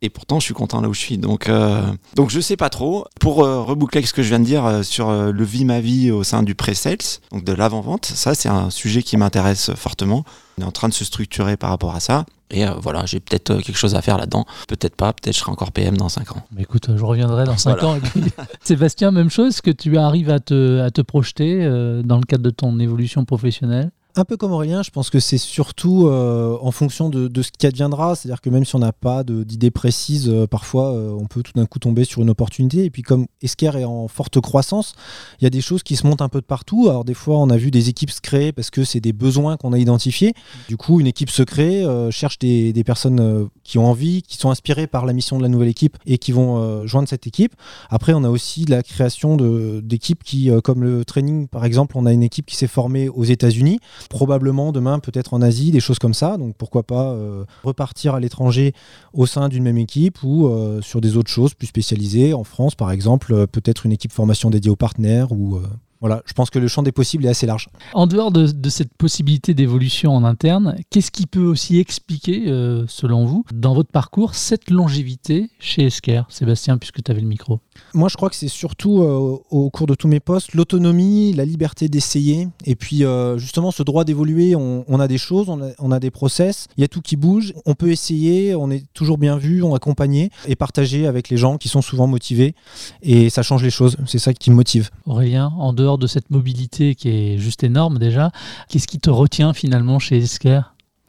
Et 0.03 0.11
pourtant, 0.11 0.39
je 0.41 0.45
suis 0.45 0.55
content 0.55 0.81
là 0.81 0.89
où 0.89 0.95
je 0.95 1.01
suis. 1.01 1.17
Donc, 1.19 1.49
euh, 1.49 1.83
donc 2.15 2.31
je 2.31 2.41
sais 2.41 2.57
pas 2.57 2.69
trop. 2.71 3.07
Pour 3.21 3.43
euh, 3.45 3.63
reboucler 3.63 3.99
avec 3.99 4.09
ce 4.09 4.13
que 4.15 4.23
je 4.23 4.29
viens 4.29 4.41
de 4.41 4.45
dire 4.45 4.65
euh, 4.67 4.83
sur 4.83 5.11
le 5.11 5.45
vie 5.45 5.65
ma 5.65 5.81
vie 5.81 6.11
au 6.11 6.23
sein 6.25 6.43
du 6.43 6.55
pré-sales, 6.55 6.99
donc 7.33 7.45
de 7.45 7.53
l'avant-vente, 7.53 8.05
ça 8.07 8.35
c'est 8.35 8.49
un 8.49 8.71
sujet 8.71 9.03
qui 9.03 9.17
m'intéresse 9.17 9.71
fortement. 9.75 10.25
On 10.59 10.63
est 10.63 10.67
en 10.67 10.71
train 10.73 10.89
de 10.89 10.95
se 10.95 11.05
structurer 11.05 11.57
par 11.57 11.71
rapport 11.71 11.95
à 11.95 12.01
ça. 12.01 12.27
Et 12.51 12.65
euh, 12.67 12.75
voilà, 12.81 13.07
j'ai 13.07 13.19
peut-être 13.19 13.51
euh, 13.51 13.61
quelque 13.61 13.77
chose 13.79 13.95
à 13.97 14.03
faire 14.03 14.19
là-dedans. 14.19 14.45
Peut-être 14.69 14.95
pas, 14.95 15.13
peut-être 15.13 15.35
je 15.35 15.41
serai 15.41 15.51
encore 15.51 15.73
PM 15.73 15.97
dans 15.97 16.09
5 16.11 16.37
ans. 16.37 16.43
Écoute, 16.59 16.89
je 16.95 17.03
reviendrai 17.05 17.45
dans 17.45 17.57
5 17.57 17.81
Voilà. 17.81 17.97
ans. 17.97 17.99
puis- 18.01 18.23
Sébastien, 18.63 19.11
même 19.11 19.31
chose, 19.31 19.49
est-ce 19.49 19.63
que 19.63 19.71
tu 19.73 19.97
arrives 19.99 20.31
à 20.31 20.39
te, 20.39 20.81
à 20.81 20.91
te 20.91 21.01
projeter 21.01 21.65
euh, 21.65 22.03
dans 22.03 22.19
le 22.19 22.23
cadre 22.25 22.43
de 22.45 22.51
ton 22.51 22.79
évolution 22.79 23.25
professionnelle? 23.25 23.91
Un 24.17 24.25
peu 24.25 24.37
comme 24.37 24.53
Aurélien, 24.53 24.85
je 24.85 24.91
pense 24.91 25.11
que 25.11 25.19
c'est 25.19 25.39
surtout 25.39 26.07
euh, 26.07 26.57
en 26.61 26.71
fonction 26.71 27.09
de, 27.09 27.43
ce 27.43 27.51
qui 27.51 27.67
adviendra. 27.67 28.15
C'est-à-dire 28.15 28.41
que 28.41 28.49
même 28.49 28.65
si 28.65 28.77
on 28.77 28.79
n'a 28.79 28.93
pas 28.93 29.25
de- 29.25 29.43
d'idée 29.43 29.73
précise, 29.73 30.29
euh, 30.29 30.47
parfois 30.47 30.95
euh, 30.95 31.11
on 31.19 31.27
peut 31.27 31.43
tout 31.43 31.51
d'un 31.57 31.67
coup 31.67 31.81
tomber 31.81 32.05
sur 32.05 32.23
une 32.23 32.31
opportunité. 32.31 32.85
Et 32.85 32.91
puis 32.91 33.03
comme 33.03 33.27
Esker 33.43 33.73
est 33.75 33.85
en 33.85 34.07
forte 34.07 34.41
croissance, 34.41 34.95
il 35.41 35.45
y 35.45 35.47
a 35.49 35.51
des 35.51 35.61
choses 35.61 35.83
qui 35.83 35.97
se 35.97 36.07
montent 36.07 36.23
un 36.23 36.29
peu 36.29 36.41
de 36.41 36.47
partout. 36.47 36.87
Alors 36.89 37.05
des 37.05 37.15
fois 37.15 37.39
on 37.39 37.51
a 37.51 37.57
vu 37.57 37.73
des 37.73 37.89
équipes 37.89 38.13
se 38.13 38.21
créer 38.21 38.53
parce 38.53 38.71
que 38.71 38.85
c'est 38.85 39.01
des 39.01 39.13
besoins 39.13 39.57
qu'on 39.57 39.73
a 39.73 39.79
identifiés. 39.81 40.33
Du 40.69 40.77
coup 40.77 41.01
une 41.01 41.09
équipe 41.09 41.31
se 41.31 41.43
crée, 41.43 41.85
cherche 42.13 42.39
des, 42.39 42.85
personnes 42.85 43.49
qui 43.65 43.79
ont 43.79 43.87
envie, 43.87 44.23
qui 44.23 44.37
sont 44.37 44.51
inspirées 44.51 44.87
par 44.87 45.07
la 45.07 45.13
mission 45.13 45.39
de 45.39 45.43
la 45.43 45.49
nouvelle 45.49 45.69
équipe 45.69 45.99
et 46.07 46.19
qui 46.19 46.31
vont 46.31 46.87
joindre 46.87 47.09
cette 47.09 47.27
équipe. 47.27 47.55
Après 47.91 48.13
on 48.13 48.23
a 48.23 48.31
aussi 48.31 48.65
la 48.67 48.85
création 48.85 49.37
d'équipes 49.83 50.23
qui, 50.23 50.51
comme 50.63 50.85
le 50.85 51.05
training 51.05 51.49
par 51.49 51.65
exemple, 51.65 51.97
on 51.99 52.07
a 52.07 52.13
une 52.13 52.23
équipe 52.23 52.47
qui 52.47 52.55
s'est 52.55 52.69
formée 52.69 53.09
aux 53.09 53.25
États-Unis 53.25 53.81
probablement 54.09 54.73
demain 54.73 54.99
peut-être 54.99 55.35
en 55.35 55.43
Asie, 55.43 55.71
des 55.71 55.81
choses 55.81 55.99
comme 55.99 56.15
ça. 56.15 56.37
Donc 56.37 56.57
pourquoi 56.57 56.83
pas 56.83 57.13
euh, 57.13 57.45
repartir 57.63 58.15
à 58.15 58.21
l'étranger 58.21 58.73
au 59.13 59.27
sein 59.27 59.49
d'une 59.49 59.63
même 59.63 59.79
équipe 59.79 60.23
ou 60.23 60.47
euh, 60.47 60.81
sur 60.83 61.01
des 61.01 61.17
autres 61.17 61.31
choses 61.31 61.55
plus 61.55 61.67
spécialisées. 61.67 62.35
En 62.35 62.45
France 62.45 62.75
par 62.75 62.91
exemple, 62.91 63.33
euh, 63.33 63.47
peut-être 63.47 63.87
une 63.87 63.93
équipe 63.93 64.13
formation 64.13 64.51
dédiée 64.51 64.71
aux 64.71 64.77
partenaires 64.77 65.33
ou 65.33 65.61
Voilà, 66.05 66.23
je 66.27 66.35
pense 66.35 66.51
que 66.51 66.59
le 66.59 66.69
champ 66.69 66.83
des 66.83 66.93
possibles 66.93 67.25
est 67.25 67.31
assez 67.31 67.47
large. 67.47 67.71
En 67.95 68.07
dehors 68.07 68.31
de, 68.31 68.47
de 68.47 68.69
cette 68.69 68.93
possibilité 68.93 69.55
d'évolution 69.55 70.15
en 70.15 70.23
interne, 70.23 70.77
qu'est-ce 70.91 71.11
qui 71.11 71.25
peut 71.25 71.47
aussi 71.47 71.79
expliquer, 71.79 72.45
euh, 72.49 72.85
selon 72.89 73.25
vous, 73.25 73.43
dans 73.55 73.73
votre 73.73 73.91
parcours, 73.91 74.35
cette 74.35 74.69
longévité 74.71 75.49
chez 75.59 75.87
Esker? 75.87 76.25
Sébastien, 76.29 76.77
puisque 76.77 77.03
tu 77.03 77.11
avais 77.11 77.23
le 77.23 77.27
micro. 77.27 77.61
Moi, 77.95 78.11
je 78.11 78.17
crois 78.17 78.29
que 78.29 78.37
c'est 78.37 78.49
surtout 78.49 79.01
euh, 79.01 79.39
au 79.49 79.71
cours 79.71 79.87
de 79.87 79.95
tous 79.95 80.07
mes 80.07 80.21
postes 80.21 80.53
l'autonomie, 80.53 81.33
la 81.33 81.47
liberté 81.47 81.89
d'essayer, 81.89 82.49
et 82.67 82.77
puis 82.77 83.03
euh, 83.03 83.39
justement 83.39 83.71
ce 83.71 83.83
droit 83.83 84.05
d'évoluer. 84.05 84.55
On, 84.55 84.85
on 84.87 85.01
a 85.01 85.09
des 85.09 85.17
choses, 85.17 85.49
on 85.49 85.63
a, 85.63 85.71
on 85.79 85.91
a 85.91 86.01
des 86.01 86.11
process, 86.11 86.67
il 86.77 86.83
y 86.83 86.85
a 86.85 86.89
tout 86.89 87.01
qui 87.01 87.17
bouge. 87.17 87.55
On 87.65 87.73
peut 87.73 87.91
essayer, 87.91 88.55
on 88.55 88.71
est 88.71 88.85
toujours 88.93 89.17
bien 89.17 89.39
vu, 89.39 89.63
on 89.63 89.73
est 89.73 89.77
accompagné 89.77 90.29
et 90.47 90.55
partager 90.55 91.07
avec 91.07 91.31
les 91.31 91.39
gens 91.39 91.57
qui 91.57 91.71
sont 91.71 91.81
souvent 91.81 92.07
motivés, 92.07 92.55
et 93.01 93.31
ça 93.31 93.43
change 93.43 93.63
les 93.63 93.71
choses. 93.71 93.97
C'est 94.07 94.19
ça 94.19 94.35
qui 94.35 94.51
me 94.51 94.57
motive. 94.57 94.91
Aurélien, 95.07 95.51
en 95.57 95.73
dehors 95.73 95.94
de 95.99 96.07
cette 96.07 96.31
mobilité 96.31 96.95
qui 96.95 97.09
est 97.09 97.39
juste 97.39 97.65
énorme 97.65 97.99
déjà, 97.99 98.31
qu'est-ce 98.69 98.87
qui 98.87 98.99
te 98.99 99.11
retient 99.11 99.53
finalement 99.55 99.99
chez 99.99 100.19
Esker? 100.19 100.61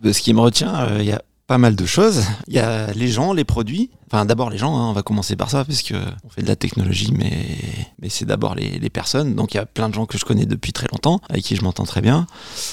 Ce 0.04 0.22
qui 0.22 0.34
me 0.34 0.42
retient, 0.42 0.75
euh, 0.75 0.98
il 1.00 1.06
y 1.06 1.12
a 1.12 1.22
pas 1.48 1.58
mal 1.58 1.75
de 1.75 1.86
choses. 1.86 2.24
Il 2.48 2.54
y 2.54 2.60
a 2.60 2.92
les 2.94 3.08
gens, 3.08 3.32
les 3.32 3.44
produits. 3.44 3.92
Enfin, 4.08 4.25
d'abord 4.25 4.50
les 4.50 4.58
gens, 4.58 4.75
hein, 4.77 4.89
on 4.89 4.94
va 4.94 5.04
commencer 5.04 5.36
par 5.36 5.50
ça, 5.50 5.63
puisque 5.63 5.94
on 6.24 6.30
fait 6.30 6.42
de 6.42 6.48
la 6.48 6.56
technologie, 6.56 7.12
mais, 7.12 7.46
mais 8.01 8.10
c'est 8.10 8.25
d'abord 8.25 8.56
les, 8.56 8.80
les 8.80 8.89
personnes. 8.89 9.36
Donc 9.36 9.54
il 9.54 9.58
y 9.58 9.60
a 9.60 9.65
plein 9.65 9.89
de 9.89 9.94
gens 9.94 10.06
que 10.06 10.18
je 10.18 10.25
connais 10.25 10.46
depuis 10.46 10.74
très 10.74 10.88
longtemps, 10.92 11.20
avec 11.30 11.44
qui 11.44 11.56
je 11.56 11.63
m'entends 11.63 11.86
très 11.86 12.01
bien. 12.01 12.25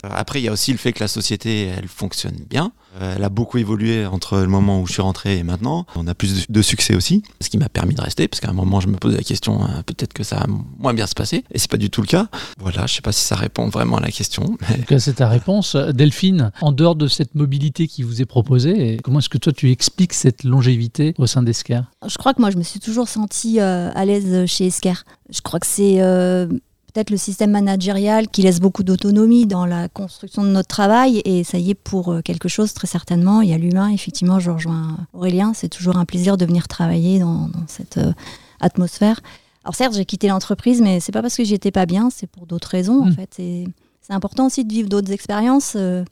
Euh, 0.04 0.09
Après, 0.12 0.40
il 0.40 0.45
y 0.45 0.49
a 0.49 0.52
aussi 0.52 0.73
le 0.73 0.78
fait 0.78 0.92
que 0.92 1.00
la 1.00 1.09
société, 1.09 1.66
elle 1.66 1.88
fonctionne 1.88 2.37
bien. 2.49 2.73
Euh, 3.01 3.15
Elle 3.17 3.25
a 3.25 3.29
beaucoup 3.29 3.59
évolué 3.59 4.07
entre 4.07 4.39
le 4.39 4.47
moment 4.47 4.81
où 4.81 4.87
je 4.87 4.93
suis 4.93 5.03
rentré 5.03 5.39
et 5.39 5.43
maintenant. 5.43 5.87
On 5.97 6.07
a 6.07 6.15
plus 6.15 6.49
de, 6.49 6.63
succès 6.63 6.95
aussi, 6.95 7.23
ce 7.41 7.49
qui 7.49 7.59
m'a 7.59 7.69
permis 7.69 7.95
de 7.95 8.01
rester, 8.01 8.29
parce 8.29 8.41
qu'à 8.41 8.51
un 8.51 8.55
moment, 8.55 8.81
je 8.81 8.89
me 8.89 8.97
posais 8.97 9.17
la 9.17 9.23
question, 9.23 9.65
euh, 9.65 9.83
peut-être 9.85 10.13
que 10.13 10.23
ça 10.23 10.37
va 10.37 10.47
moins 10.79 10.95
bien 10.95 11.07
se 11.07 11.15
passer, 11.15 11.45
et 11.51 11.59
c'est 11.59 11.71
pas 11.71 11.77
du 11.77 11.91
tout 11.91 12.01
le 12.01 12.07
cas. 12.07 12.29
Voilà, 12.59 12.87
je 12.87 12.95
sais 12.95 13.01
pas 13.01 13.13
si 13.13 13.25
ça 13.25 13.37
répond 13.37 13.69
vraiment 13.69 13.97
à 13.97 14.01
la 14.01 14.11
question, 14.11 14.57
mais 14.61 14.77
En 14.77 14.79
tout 14.79 14.85
cas, 14.85 14.99
c'est 14.99 15.15
ta 15.15 15.29
réponse. 15.29 15.77
Delphine, 15.77 16.53
en 16.61 16.73
dehors 16.73 16.97
de 16.97 17.09
cette 17.09 17.35
mobilité 17.35 17.89
qui 17.89 18.03
vous 18.03 18.23
est 18.23 18.27
proposée, 18.27 18.99
comment 19.03 19.19
est-ce 19.19 19.29
que 19.29 19.39
toi 19.39 19.53
tu 19.53 19.71
expliques 19.71 20.15
cette 20.15 20.45
longévité 20.45 21.15
au 21.19 21.27
sein 21.27 21.43
d'Esker? 21.43 21.81
Je 22.07 22.17
crois 22.19 22.35
que 22.35 22.41
moi, 22.41 22.51
je 22.51 22.57
me 22.57 22.63
suis 22.63 22.81
toujours 22.81 23.09
sentie 23.09 23.61
euh, 23.61 23.91
à 23.95 24.05
l'aise 24.05 24.47
chez 24.47 24.67
Esker. 24.67 25.05
Je 25.31 25.41
crois 25.41 25.61
que 25.61 25.67
c'est 25.67 26.03
euh, 26.03 26.47
peut-être 26.93 27.11
le 27.11 27.17
système 27.17 27.51
managérial 27.53 28.29
qui 28.29 28.43
laisse 28.43 28.61
beaucoup 28.61 28.83
d'autonomie 28.83 29.47
dans 29.47 29.65
la 29.67 29.89
construction 29.89 30.43
de 30.45 30.49
notre 30.49 30.69
travail. 30.69 31.23
Et 31.25 31.43
ça 31.45 31.59
y 31.59 31.71
est, 31.71 31.75
pour 31.75 32.13
euh, 32.13 32.21
quelque 32.23 32.49
chose, 32.49 32.73
très 32.75 32.87
certainement. 32.87 33.41
Il 33.41 33.49
y 33.51 33.55
a 33.55 33.59
l'humain. 33.59 33.89
Effectivement, 33.89 34.39
je 34.41 34.51
rejoins 34.51 34.99
Aurélien. 35.13 35.53
C'est 35.55 35.69
toujours 35.69 35.97
un 35.97 36.05
plaisir 36.05 36.37
de 36.37 36.45
venir 36.45 36.69
travailler 36.69 37.19
dans, 37.19 37.49
dans 37.49 37.65
cette 37.67 37.99
euh, 37.99 38.13
atmosphère. 38.61 39.21
Alors 39.65 39.75
certes, 39.75 39.95
j'ai 39.95 40.05
quitté 40.05 40.29
l'entreprise, 40.29 40.81
mais 40.81 40.99
c'est 41.01 41.13
pas 41.13 41.23
parce 41.23 41.37
que 41.37 41.45
j'y 41.45 41.55
étais 41.55 41.71
pas 41.71 41.87
bien, 41.87 42.11
c'est 42.11 42.27
pour 42.27 42.47
d'autres 42.47 42.69
raisons 42.69 43.03
en 43.03 43.07
Mm. 43.07 43.13
fait. 43.15 43.31
C'est 43.37 43.65
c'est 44.01 44.13
important 44.13 44.47
aussi 44.47 44.65
de 44.65 44.73
vivre 44.73 44.89
d'autres 44.89 45.13
expériences 45.13 45.75
euh, 45.77 46.05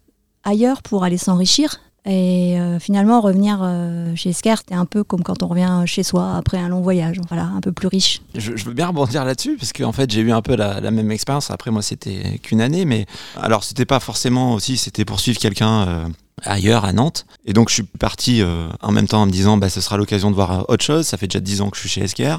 ailleurs 0.44 0.80
pour 0.82 1.02
aller 1.02 1.18
s'enrichir. 1.18 1.80
Et 2.06 2.58
euh, 2.58 2.78
finalement, 2.78 3.20
revenir 3.20 3.60
euh, 3.62 4.14
chez 4.16 4.30
Esker, 4.30 4.54
c'était 4.58 4.74
un 4.74 4.86
peu 4.86 5.04
comme 5.04 5.22
quand 5.22 5.42
on 5.42 5.48
revient 5.48 5.82
chez 5.84 6.02
soi 6.02 6.34
après 6.34 6.58
un 6.58 6.68
long 6.68 6.80
voyage. 6.80 7.20
Voilà, 7.28 7.44
un 7.44 7.60
peu 7.60 7.72
plus 7.72 7.88
riche. 7.88 8.22
Je, 8.34 8.52
veux 8.64 8.72
bien 8.72 8.88
rebondir 8.88 9.24
là-dessus 9.24 9.56
parce 9.58 9.72
qu'en 9.72 9.92
fait 9.92 10.10
j'ai 10.10 10.20
eu 10.20 10.32
un 10.32 10.40
peu 10.40 10.56
la, 10.56 10.80
la 10.80 10.90
même 10.90 11.10
expérience. 11.10 11.50
Après 11.50 11.70
moi 11.70 11.82
c'était 11.82 12.38
qu'une 12.42 12.62
année, 12.62 12.86
mais 12.86 13.06
alors 13.36 13.64
c'était 13.64 13.84
pas 13.84 14.00
forcément 14.00 14.54
aussi, 14.54 14.78
c'était 14.78 15.04
poursuivre 15.04 15.38
quelqu'un 15.38 15.86
euh, 15.88 16.08
ailleurs 16.44 16.84
à 16.84 16.92
Nantes. 16.92 17.26
Et 17.44 17.52
donc 17.52 17.68
je 17.68 17.74
suis 17.74 17.82
parti 17.82 18.42
euh, 18.42 18.68
en 18.80 18.92
même 18.92 19.06
temps 19.06 19.22
en 19.22 19.26
me 19.26 19.30
disant 19.30 19.56
bah 19.56 19.68
ce 19.68 19.80
sera 19.80 19.96
l'occasion 19.96 20.30
de 20.30 20.34
voir 20.34 20.52
euh, 20.52 20.62
autre 20.68 20.84
chose. 20.84 21.06
Ça 21.06 21.16
fait 21.16 21.26
déjà 21.26 21.40
10 21.40 21.60
ans 21.62 21.70
que 21.70 21.76
je 21.76 21.80
suis 21.80 21.88
chez 21.88 22.02
Esker. 22.02 22.36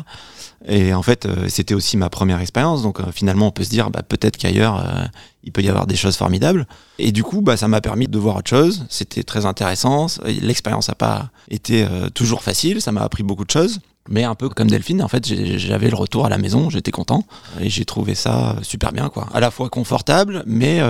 Et 0.68 0.94
en 0.94 1.02
fait 1.02 1.26
euh, 1.26 1.48
c'était 1.48 1.74
aussi 1.74 1.98
ma 1.98 2.10
première 2.10 2.40
expérience. 2.40 2.84
Donc 2.84 3.00
euh, 3.00 3.12
finalement 3.12 3.48
on 3.48 3.52
peut 3.52 3.64
se 3.64 3.70
dire 3.70 3.90
bah 3.90 4.04
peut-être 4.04 4.38
qu'ailleurs 4.38 4.80
euh, 4.80 5.06
il 5.44 5.52
peut 5.52 5.62
y 5.62 5.70
avoir 5.70 5.88
des 5.88 5.96
choses 5.96 6.16
formidables. 6.16 6.68
Et 7.00 7.12
du 7.12 7.24
coup 7.24 7.42
bah 7.42 7.58
ça 7.58 7.68
m'a 7.68 7.82
permis 7.82 8.08
de 8.08 8.18
voir 8.20 8.38
autre 8.38 8.50
chose. 8.50 8.86
C'était 8.90 9.24
très 9.24 9.46
intéressant. 9.46 10.08
L'expérience 10.26 10.88
n'a 10.88 10.96
pas 10.96 11.30
été 11.50 11.84
euh, 11.84 12.10
toujours 12.10 12.44
facile. 12.44 12.82
Ça 12.82 12.92
m'a 12.92 13.02
appris 13.02 13.24
beaucoup 13.24 13.46
de 13.46 13.52
choses. 13.52 13.80
Mais 14.10 14.24
un 14.24 14.34
peu 14.34 14.50
comme 14.50 14.68
Delphine, 14.68 15.04
en 15.04 15.08
fait, 15.08 15.28
j'avais 15.28 15.90
le 15.90 15.96
retour 15.96 16.26
à 16.26 16.30
la 16.30 16.40
maison, 16.40 16.72
j'étais 16.72 16.90
content 16.90 17.24
et 17.60 17.70
j'ai 17.70 17.86
trouvé 17.86 18.16
ça 18.16 18.56
super 18.64 18.92
bien, 18.92 19.10
quoi. 19.10 19.28
À 19.32 19.40
la 19.40 19.52
fois 19.52 19.70
confortable, 19.70 20.44
mais 20.48 20.82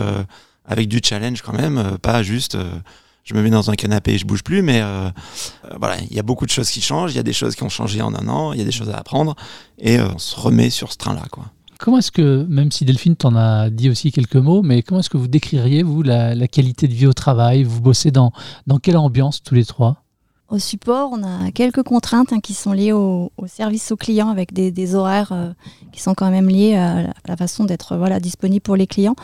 avec 0.72 0.88
du 0.88 1.02
challenge 1.04 1.42
quand 1.42 1.54
même, 1.54 1.78
euh, 1.78 1.98
pas 2.02 2.24
juste 2.24 2.56
euh, 2.56 2.72
je 3.24 3.34
me 3.36 3.42
mets 3.44 3.50
dans 3.50 3.70
un 3.70 3.76
canapé 3.76 4.14
et 4.14 4.18
je 4.18 4.26
bouge 4.26 4.42
plus, 4.42 4.62
mais 4.62 4.80
euh, 4.82 5.10
voilà, 5.78 5.98
il 6.10 6.16
y 6.16 6.20
a 6.20 6.24
beaucoup 6.24 6.46
de 6.46 6.50
choses 6.50 6.70
qui 6.70 6.82
changent, 6.82 7.12
il 7.12 7.18
y 7.18 7.20
a 7.20 7.24
des 7.24 7.34
choses 7.34 7.56
qui 7.56 7.64
ont 7.64 7.70
changé 7.70 8.02
en 8.02 8.16
un 8.16 8.28
an, 8.30 8.54
il 8.54 8.60
y 8.60 8.62
a 8.62 8.66
des 8.66 8.72
choses 8.72 8.90
à 8.90 8.98
apprendre 8.98 9.36
et 9.78 10.00
on 10.00 10.18
se 10.18 10.40
remet 10.40 10.70
sur 10.70 10.92
ce 10.92 10.98
train-là, 10.98 11.26
quoi. 11.30 11.46
Comment 11.78 11.98
est-ce 11.98 12.12
que, 12.12 12.46
même 12.48 12.72
si 12.72 12.86
Delphine 12.86 13.16
t'en 13.16 13.36
a 13.36 13.72
dit 13.72 13.90
aussi 13.90 14.12
quelques 14.12 14.36
mots, 14.36 14.62
mais 14.62 14.84
comment 14.84 15.00
est-ce 15.00 15.10
que 15.10 15.18
vous 15.18 15.28
décririez, 15.28 15.82
vous, 15.82 16.04
la, 16.04 16.36
la 16.36 16.48
qualité 16.48 16.88
de 16.88 16.94
vie 16.94 17.08
au 17.08 17.14
travail? 17.14 17.64
Vous 17.64 17.82
bossez 17.82 18.12
dans, 18.12 18.32
dans 18.68 18.78
quelle 18.78 18.98
ambiance 18.98 19.42
tous 19.42 19.56
les 19.56 19.66
trois? 19.66 20.04
Au 20.52 20.60
support, 20.60 21.12
on 21.14 21.24
a 21.24 21.50
quelques 21.52 21.82
contraintes 21.82 22.34
hein, 22.34 22.42
qui 22.42 22.54
sont 22.54 22.74
liées 22.74 22.92
au, 22.92 23.32
service 23.48 23.90
aux 23.94 23.96
clients 23.96 24.28
avec 24.28 24.52
des, 24.52 24.96
horaires 24.96 25.32
euh, 25.32 25.54
qui 25.94 26.02
sont 26.02 26.14
quand 26.14 26.30
même 26.30 26.50
liés 26.50 26.76
à 26.76 27.04
la, 27.26 27.38
façon 27.38 27.64
d'être 27.64 27.96
voilà, 27.96 28.20
disponible 28.20 28.62
pour 28.62 28.76
les 28.76 28.86
clients. 28.86 29.16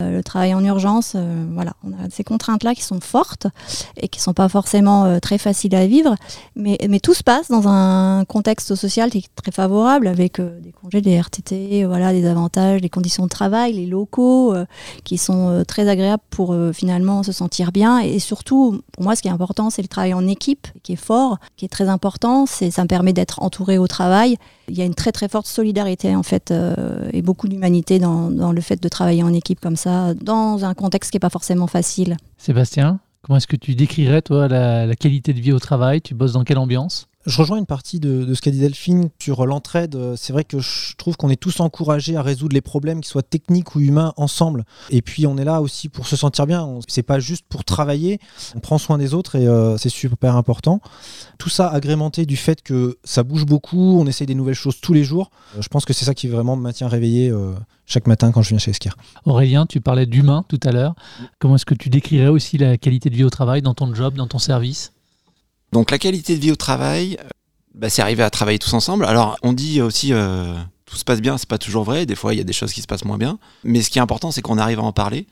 Euh, 0.00 0.12
le 0.12 0.22
travail 0.22 0.54
en 0.54 0.64
urgence, 0.64 1.14
euh, 1.16 1.44
voilà, 1.52 1.72
on 1.82 1.90
a 1.90 2.08
ces 2.10 2.22
contraintes-là 2.22 2.76
qui 2.76 2.82
sont 2.82 3.00
fortes 3.00 3.48
et 3.96 4.06
qui 4.06 4.20
sont 4.20 4.32
pas 4.32 4.48
forcément 4.48 5.06
euh, 5.06 5.18
très 5.18 5.38
faciles 5.38 5.74
à 5.74 5.88
vivre, 5.88 6.14
mais, 6.54 6.78
tout 7.02 7.14
se 7.14 7.22
passe 7.22 7.48
dans 7.48 7.66
un 7.66 8.24
contexte 8.26 8.74
social 8.74 9.10
qui 9.10 9.18
est 9.18 9.28
très 9.34 9.52
favorable 9.52 10.06
avec 10.06 10.38
euh, 10.38 10.60
des 10.60 10.70
congés, 10.70 11.00
des 11.00 11.18
RTT, 11.18 11.84
voilà, 11.84 12.12
des 12.12 12.26
avantages, 12.26 12.80
des 12.80 12.90
conditions 12.90 13.24
de 13.24 13.28
travail, 13.28 13.72
les 13.72 13.86
locaux 13.86 14.54
euh, 14.54 14.66
qui 15.04 15.18
sont 15.18 15.48
euh, 15.48 15.64
très 15.64 15.88
agréables 15.88 16.22
pour 16.30 16.52
euh, 16.52 16.72
finalement 16.72 17.22
se 17.22 17.32
sentir 17.32 17.72
bien. 17.72 17.98
Et 17.98 18.18
surtout, 18.18 18.82
pour 18.92 19.02
moi, 19.02 19.16
ce 19.16 19.22
qui 19.22 19.28
est 19.28 19.32
important, 19.32 19.70
c'est 19.70 19.82
le 19.82 19.88
travail 19.88 20.14
en 20.14 20.26
équipe 20.26 20.59
qui 20.82 20.92
est 20.92 20.96
fort, 20.96 21.38
qui 21.56 21.64
est 21.64 21.68
très 21.68 21.88
important. 21.88 22.46
C'est, 22.46 22.70
ça 22.70 22.82
me 22.82 22.88
permet 22.88 23.12
d'être 23.12 23.42
entouré 23.42 23.78
au 23.78 23.86
travail. 23.86 24.36
Il 24.68 24.78
y 24.78 24.82
a 24.82 24.84
une 24.84 24.94
très 24.94 25.12
très 25.12 25.28
forte 25.28 25.46
solidarité 25.46 26.14
en 26.14 26.22
fait 26.22 26.50
euh, 26.50 27.08
et 27.12 27.22
beaucoup 27.22 27.48
d'humanité 27.48 27.98
dans, 27.98 28.30
le 28.30 28.60
fait 28.60 28.82
de 28.82 28.88
travailler 28.88 29.22
en 29.22 29.32
équipe 29.32 29.60
comme 29.60 29.76
ça, 29.76 30.14
dans 30.14 30.64
un 30.64 30.74
contexte 30.74 31.10
qui 31.10 31.16
n'est 31.16 31.20
pas 31.20 31.30
forcément 31.30 31.66
facile. 31.66 32.16
Sébastien, 32.38 33.00
comment 33.22 33.36
est-ce 33.36 33.46
que 33.46 33.56
tu 33.56 33.74
décrirais, 33.74 34.22
toi, 34.22 34.48
la, 34.48 34.86
la 34.86 34.96
qualité 34.96 35.32
de 35.32 35.40
vie 35.40 35.52
au 35.52 35.58
travail? 35.58 36.00
Tu 36.00 36.14
bosses 36.14 36.32
dans 36.32 36.44
quelle 36.44 36.58
ambiance? 36.58 37.09
Je 37.30 37.38
rejoins 37.38 37.58
une 37.58 37.66
partie 37.66 38.00
de, 38.00 38.34
ce 38.34 38.40
qu'a 38.40 38.50
dit 38.50 38.58
Delphine 38.58 39.08
sur 39.20 39.46
l'entraide. 39.46 39.96
C'est 40.16 40.32
vrai 40.32 40.42
que 40.42 40.58
je 40.58 40.96
trouve 40.96 41.16
qu'on 41.16 41.30
est 41.30 41.40
tous 41.40 41.60
encouragés 41.60 42.16
à 42.16 42.22
résoudre 42.22 42.54
les 42.54 42.60
problèmes, 42.60 43.00
qu'ils 43.00 43.10
soient 43.10 43.22
techniques 43.22 43.76
ou 43.76 43.80
humains, 43.80 44.12
ensemble. 44.16 44.64
Et 44.90 45.00
puis 45.00 45.28
on 45.28 45.36
est 45.38 45.44
là 45.44 45.62
aussi 45.62 45.88
pour 45.88 46.08
se 46.08 46.16
sentir 46.16 46.48
bien. 46.48 46.80
C'est 46.88 47.04
pas 47.04 47.20
juste 47.20 47.44
pour 47.48 47.62
travailler. 47.62 48.18
On 48.56 48.58
prend 48.58 48.78
soin 48.78 48.98
des 48.98 49.14
autres 49.14 49.36
et 49.36 49.46
euh, 49.46 49.76
c'est 49.76 49.90
super 49.90 50.34
important. 50.34 50.80
Tout 51.38 51.48
ça 51.48 51.68
agrémenté 51.68 52.26
du 52.26 52.36
fait 52.36 52.62
que 52.62 52.98
ça 53.04 53.22
bouge 53.22 53.46
beaucoup, 53.46 54.00
on 54.00 54.06
essaye 54.08 54.26
des 54.26 54.34
nouvelles 54.34 54.54
choses 54.54 54.80
tous 54.80 54.92
les 54.92 55.04
jours. 55.04 55.30
Euh, 55.56 55.62
Je 55.62 55.68
pense 55.68 55.84
que 55.84 55.92
c'est 55.92 56.04
ça 56.04 56.14
qui 56.14 56.26
vraiment 56.26 56.56
me 56.56 56.62
maintient 56.62 56.88
réveillé 56.88 57.30
euh, 57.30 57.54
chaque 57.86 58.08
matin 58.08 58.32
quand 58.32 58.42
je 58.42 58.48
viens 58.48 58.58
chez 58.58 58.72
Esker. 58.72 58.90
Aurélien, 59.24 59.66
tu 59.66 59.80
parlais 59.80 60.06
d'humain 60.06 60.44
tout 60.48 60.60
à 60.64 60.72
l'heure. 60.72 60.96
Comment 61.38 61.54
est-ce 61.54 61.66
que 61.66 61.74
tu 61.74 61.90
décrirais 61.90 62.26
aussi 62.26 62.58
la 62.58 62.76
qualité 62.76 63.08
de 63.08 63.14
vie 63.14 63.24
au 63.24 63.30
travail 63.30 63.62
dans 63.62 63.74
ton 63.74 63.94
job, 63.94 64.14
dans 64.14 64.26
ton 64.26 64.40
service? 64.40 64.92
Donc 65.72 65.90
la 65.90 65.98
qualité 65.98 66.36
de 66.36 66.40
vie 66.40 66.52
au 66.52 66.56
travail, 66.56 67.16
bah, 67.74 67.88
c'est 67.88 68.02
arriver 68.02 68.22
à 68.22 68.30
travailler 68.30 68.58
tous 68.58 68.72
ensemble. 68.74 69.04
Alors 69.04 69.36
on 69.42 69.52
dit 69.52 69.80
aussi 69.80 70.12
euh, 70.12 70.54
tout 70.84 70.96
se 70.96 71.04
passe 71.04 71.20
bien, 71.20 71.38
c'est 71.38 71.48
pas 71.48 71.58
toujours 71.58 71.84
vrai. 71.84 72.06
Des 72.06 72.16
fois 72.16 72.34
il 72.34 72.38
y 72.38 72.40
a 72.40 72.44
des 72.44 72.52
choses 72.52 72.72
qui 72.72 72.82
se 72.82 72.86
passent 72.86 73.04
moins 73.04 73.18
bien. 73.18 73.38
Mais 73.64 73.82
ce 73.82 73.90
qui 73.90 73.98
est 73.98 74.02
important, 74.02 74.30
c'est 74.30 74.42
qu'on 74.42 74.58
arrive 74.58 74.80
à 74.80 74.82
en 74.82 74.92
parler. 74.92 75.26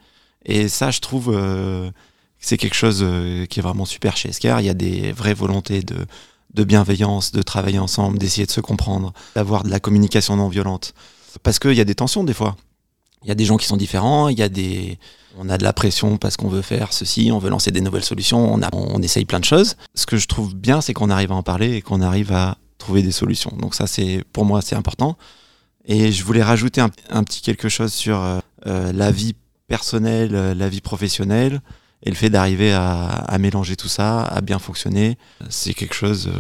Et 0.44 0.68
ça, 0.68 0.90
je 0.90 1.00
trouve, 1.00 1.32
euh, 1.34 1.90
c'est 2.38 2.56
quelque 2.56 2.76
chose 2.76 3.00
euh, 3.02 3.46
qui 3.46 3.58
est 3.58 3.62
vraiment 3.62 3.84
super 3.84 4.16
chez 4.16 4.28
Esker. 4.28 4.56
Il 4.60 4.66
y 4.66 4.70
a 4.70 4.74
des 4.74 5.12
vraies 5.12 5.34
volontés 5.34 5.82
de, 5.82 6.06
de 6.54 6.64
bienveillance, 6.64 7.32
de 7.32 7.42
travailler 7.42 7.78
ensemble, 7.78 8.18
d'essayer 8.18 8.46
de 8.46 8.52
se 8.52 8.60
comprendre, 8.60 9.12
d'avoir 9.34 9.64
de 9.64 9.70
la 9.70 9.80
communication 9.80 10.36
non 10.36 10.48
violente. 10.48 10.94
Parce 11.42 11.58
qu'il 11.58 11.74
y 11.74 11.80
a 11.80 11.84
des 11.84 11.96
tensions 11.96 12.24
des 12.24 12.34
fois. 12.34 12.56
Il 13.24 13.28
y 13.28 13.32
a 13.32 13.34
des 13.34 13.44
gens 13.44 13.56
qui 13.56 13.66
sont 13.66 13.76
différents, 13.76 14.28
il 14.28 14.38
y 14.38 14.42
a 14.42 14.48
des... 14.48 14.98
On 15.40 15.48
a 15.48 15.56
de 15.56 15.62
la 15.62 15.72
pression 15.72 16.16
parce 16.16 16.36
qu'on 16.36 16.48
veut 16.48 16.62
faire 16.62 16.92
ceci, 16.92 17.30
on 17.32 17.38
veut 17.38 17.48
lancer 17.48 17.70
des 17.70 17.80
nouvelles 17.80 18.02
solutions, 18.02 18.54
on, 18.72 19.02
essaye 19.02 19.24
plein 19.24 19.38
de 19.38 19.44
choses. 19.44 19.76
Ce 19.94 20.04
que 20.04 20.16
je 20.16 20.26
trouve 20.26 20.56
bien, 20.56 20.80
c'est 20.80 20.92
qu'on 20.94 21.10
arrive 21.10 21.30
à 21.30 21.36
en 21.36 21.44
parler 21.44 21.76
et 21.76 21.80
qu'on 21.80 22.00
arrive 22.00 22.32
à 22.32 22.58
trouver 22.78 23.02
des 23.02 23.12
solutions. 23.12 23.52
Donc 23.56 23.76
ça, 23.76 23.86
c'est 23.86 24.24
pour 24.32 24.44
moi, 24.44 24.62
c'est 24.62 24.74
important. 24.74 25.16
Et 25.84 26.10
je 26.10 26.24
voulais 26.24 26.42
rajouter 26.42 26.80
un, 26.80 27.22
petit 27.22 27.40
quelque 27.40 27.68
chose 27.68 27.92
sur 27.92 28.20
euh, 28.20 28.40
euh, 28.66 28.92
la 28.92 29.12
vie 29.12 29.36
personnelle, 29.68 30.34
euh, 30.34 30.54
la 30.54 30.68
vie 30.68 30.80
professionnelle 30.80 31.60
et 32.02 32.10
le 32.10 32.16
fait 32.16 32.30
d'arriver 32.30 32.72
à, 32.72 33.36
mélanger 33.38 33.76
tout 33.76 33.88
ça, 33.88 34.22
à 34.24 34.40
bien 34.40 34.58
fonctionner. 34.58 35.18
C'est 35.50 35.72
quelque 35.72 35.94
chose 35.94 36.30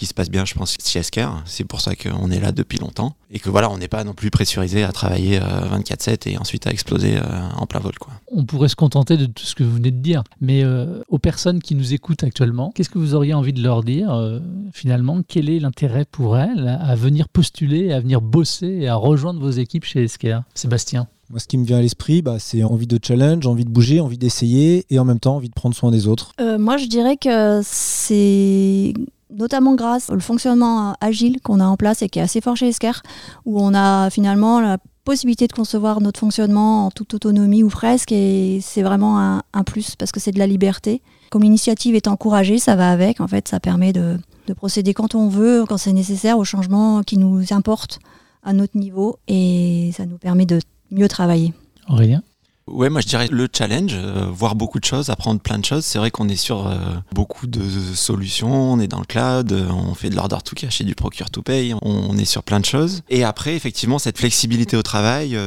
qui 0.00 0.06
se 0.06 0.14
passe 0.14 0.30
bien, 0.30 0.46
je 0.46 0.54
pense, 0.54 0.78
chez 0.82 0.98
Esker. 0.98 1.28
C'est 1.44 1.64
pour 1.64 1.82
ça 1.82 1.94
qu'on 1.94 2.30
est 2.30 2.40
là 2.40 2.52
depuis 2.52 2.78
longtemps. 2.78 3.16
Et 3.30 3.38
que 3.38 3.50
voilà, 3.50 3.70
on 3.70 3.76
n'est 3.76 3.86
pas 3.86 4.02
non 4.02 4.14
plus 4.14 4.30
pressurisé 4.30 4.82
à 4.82 4.92
travailler 4.92 5.38
24-7 5.38 6.26
et 6.30 6.38
ensuite 6.38 6.66
à 6.66 6.70
exploser 6.70 7.18
en 7.54 7.66
plein 7.66 7.80
vol. 7.80 7.92
Quoi. 8.00 8.14
On 8.32 8.46
pourrait 8.46 8.70
se 8.70 8.76
contenter 8.76 9.18
de 9.18 9.26
tout 9.26 9.44
ce 9.44 9.54
que 9.54 9.62
vous 9.62 9.74
venez 9.74 9.90
de 9.90 9.98
dire. 9.98 10.24
Mais 10.40 10.64
aux 11.08 11.18
personnes 11.18 11.60
qui 11.60 11.74
nous 11.74 11.92
écoutent 11.92 12.24
actuellement, 12.24 12.72
qu'est-ce 12.74 12.88
que 12.88 12.98
vous 12.98 13.14
auriez 13.14 13.34
envie 13.34 13.52
de 13.52 13.62
leur 13.62 13.84
dire 13.84 14.40
finalement? 14.72 15.20
Quel 15.28 15.50
est 15.50 15.60
l'intérêt 15.60 16.06
pour 16.10 16.38
elles 16.38 16.78
à 16.80 16.94
venir 16.94 17.28
postuler, 17.28 17.92
à 17.92 18.00
venir 18.00 18.22
bosser 18.22 18.78
et 18.80 18.88
à 18.88 18.94
rejoindre 18.94 19.38
vos 19.38 19.50
équipes 19.50 19.84
chez 19.84 20.04
Esker 20.04 20.38
Sébastien 20.54 21.08
moi, 21.30 21.38
ce 21.38 21.46
qui 21.46 21.58
me 21.58 21.64
vient 21.64 21.78
à 21.78 21.80
l'esprit, 21.80 22.22
bah, 22.22 22.40
c'est 22.40 22.64
envie 22.64 22.88
de 22.88 22.98
challenge, 23.00 23.46
envie 23.46 23.64
de 23.64 23.70
bouger, 23.70 24.00
envie 24.00 24.18
d'essayer 24.18 24.84
et 24.90 24.98
en 24.98 25.04
même 25.04 25.20
temps 25.20 25.36
envie 25.36 25.48
de 25.48 25.54
prendre 25.54 25.76
soin 25.76 25.92
des 25.92 26.08
autres. 26.08 26.32
Euh, 26.40 26.58
moi, 26.58 26.76
je 26.76 26.86
dirais 26.86 27.16
que 27.16 27.60
c'est 27.62 28.94
notamment 29.32 29.74
grâce 29.74 30.10
au 30.10 30.18
fonctionnement 30.20 30.94
agile 31.00 31.40
qu'on 31.40 31.60
a 31.60 31.64
en 31.64 31.76
place 31.76 32.02
et 32.02 32.08
qui 32.08 32.18
est 32.18 32.22
assez 32.22 32.40
fort 32.40 32.56
chez 32.56 32.68
Esker, 32.68 33.02
où 33.44 33.60
on 33.60 33.74
a 33.74 34.10
finalement 34.10 34.60
la 34.60 34.78
possibilité 35.04 35.46
de 35.46 35.52
concevoir 35.52 36.00
notre 36.00 36.20
fonctionnement 36.20 36.86
en 36.86 36.90
toute 36.90 37.14
autonomie 37.14 37.62
ou 37.62 37.68
presque, 37.68 38.12
et 38.12 38.60
c'est 38.62 38.82
vraiment 38.82 39.18
un, 39.20 39.42
un, 39.52 39.64
plus 39.64 39.96
parce 39.96 40.12
que 40.12 40.20
c'est 40.20 40.32
de 40.32 40.38
la 40.38 40.46
liberté. 40.46 41.02
Comme 41.30 41.42
l'initiative 41.42 41.94
est 41.94 42.08
encouragée, 42.08 42.58
ça 42.58 42.76
va 42.76 42.90
avec, 42.90 43.20
en 43.20 43.28
fait, 43.28 43.48
ça 43.48 43.60
permet 43.60 43.92
de, 43.92 44.18
de 44.46 44.52
procéder 44.52 44.94
quand 44.94 45.14
on 45.14 45.28
veut, 45.28 45.64
quand 45.68 45.78
c'est 45.78 45.92
nécessaire, 45.92 46.38
aux 46.38 46.44
changements 46.44 47.02
qui 47.02 47.16
nous 47.16 47.52
importent 47.52 47.98
à 48.42 48.52
notre 48.52 48.76
niveau, 48.76 49.18
et 49.28 49.90
ça 49.96 50.06
nous 50.06 50.18
permet 50.18 50.46
de 50.46 50.60
mieux 50.90 51.08
travailler. 51.08 51.52
Aurélien? 51.88 52.22
Ouais, 52.70 52.88
moi 52.88 53.00
je 53.00 53.08
dirais 53.08 53.28
le 53.30 53.48
challenge, 53.52 53.94
euh, 53.94 54.26
voir 54.30 54.54
beaucoup 54.54 54.78
de 54.78 54.84
choses, 54.84 55.10
apprendre 55.10 55.40
plein 55.40 55.58
de 55.58 55.64
choses. 55.64 55.84
C'est 55.84 55.98
vrai 55.98 56.10
qu'on 56.10 56.28
est 56.28 56.36
sur 56.36 56.68
euh, 56.68 56.76
beaucoup 57.12 57.46
de 57.46 57.60
solutions, 57.94 58.72
on 58.72 58.78
est 58.78 58.86
dans 58.86 59.00
le 59.00 59.04
cloud, 59.04 59.52
euh, 59.52 59.68
on 59.70 59.94
fait 59.94 60.08
de 60.08 60.14
l'order 60.14 60.36
to 60.44 60.54
cash 60.54 60.80
et 60.80 60.84
du 60.84 60.94
procure 60.94 61.30
to 61.30 61.42
pay, 61.42 61.74
on, 61.82 62.16
est 62.16 62.24
sur 62.24 62.42
plein 62.42 62.60
de 62.60 62.64
choses. 62.64 63.02
Et 63.08 63.24
après, 63.24 63.56
effectivement, 63.56 63.98
cette 63.98 64.18
flexibilité 64.18 64.76
au 64.76 64.82
travail, 64.82 65.38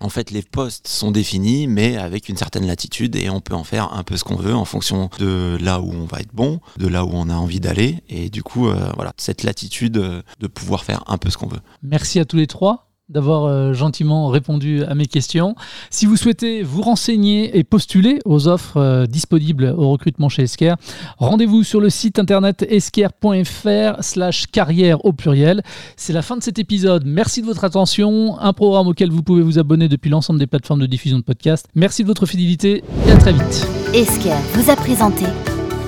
en 0.00 0.08
fait, 0.08 0.30
les 0.30 0.42
postes 0.42 0.88
sont 0.88 1.10
définis, 1.10 1.66
mais 1.66 1.96
avec 1.96 2.28
une 2.28 2.36
certaine 2.36 2.66
latitude 2.66 3.14
et 3.16 3.30
on 3.30 3.40
peut 3.40 3.54
en 3.54 3.64
faire 3.64 3.92
un 3.92 4.02
peu 4.02 4.16
ce 4.16 4.24
qu'on 4.24 4.36
veut 4.36 4.54
en 4.54 4.64
fonction 4.64 5.10
de 5.18 5.58
là 5.60 5.80
où 5.80 5.92
on 5.92 6.06
va 6.06 6.20
être 6.20 6.32
bon, 6.32 6.60
de 6.78 6.88
là 6.88 7.04
où 7.04 7.10
on 7.12 7.28
a 7.28 7.34
envie 7.34 7.60
d'aller. 7.60 8.02
Et 8.08 8.30
du 8.30 8.42
coup, 8.42 8.68
voilà, 8.94 9.12
cette 9.16 9.42
latitude 9.42 9.92
de 9.92 10.46
pouvoir 10.46 10.84
faire 10.84 11.04
un 11.06 11.18
peu 11.18 11.30
ce 11.30 11.36
qu'on 11.36 11.48
veut. 11.48 11.60
Merci 11.82 12.18
à 12.18 12.24
tous 12.24 12.36
les 12.36 12.46
trois 12.46 12.87
d'avoir 13.08 13.44
euh, 13.44 13.72
gentiment 13.72 14.28
répondu 14.28 14.84
à 14.84 14.94
mes 14.94 15.06
questions. 15.06 15.54
Si 15.90 16.06
vous 16.06 16.16
souhaitez 16.16 16.62
vous 16.62 16.82
renseigner 16.82 17.58
et 17.58 17.64
postuler 17.64 18.18
aux 18.24 18.48
offres 18.48 18.76
euh, 18.76 19.06
disponibles 19.06 19.74
au 19.76 19.90
recrutement 19.90 20.28
chez 20.28 20.42
Esker, 20.42 20.74
rendez-vous 21.18 21.64
sur 21.64 21.80
le 21.80 21.90
site 21.90 22.18
internet 22.18 22.66
esker.fr 22.68 24.02
slash 24.02 24.46
carrière 24.46 25.04
au 25.04 25.12
pluriel. 25.12 25.62
C'est 25.96 26.12
la 26.12 26.22
fin 26.22 26.36
de 26.36 26.42
cet 26.42 26.58
épisode. 26.58 27.04
Merci 27.06 27.40
de 27.40 27.46
votre 27.46 27.64
attention. 27.64 28.38
Un 28.40 28.52
programme 28.52 28.88
auquel 28.88 29.10
vous 29.10 29.22
pouvez 29.22 29.42
vous 29.42 29.58
abonner 29.58 29.88
depuis 29.88 30.10
l'ensemble 30.10 30.38
des 30.38 30.46
plateformes 30.46 30.80
de 30.80 30.86
diffusion 30.86 31.18
de 31.18 31.24
podcasts. 31.24 31.66
Merci 31.74 32.02
de 32.02 32.08
votre 32.08 32.26
fidélité 32.26 32.84
et 33.06 33.10
à 33.10 33.16
très 33.16 33.32
vite. 33.32 33.66
Esker 33.94 34.36
vous 34.54 34.70
a 34.70 34.76
présenté 34.76 35.24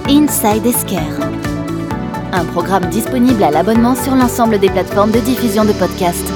Inside 0.08 0.64
Esker. 0.64 0.96
Un 2.32 2.44
programme 2.46 2.88
disponible 2.90 3.42
à 3.42 3.50
l'abonnement 3.50 3.94
sur 3.94 4.14
l'ensemble 4.14 4.58
des 4.58 4.68
plateformes 4.68 5.10
de 5.10 5.20
diffusion 5.20 5.64
de 5.64 5.72
podcasts. 5.72 6.32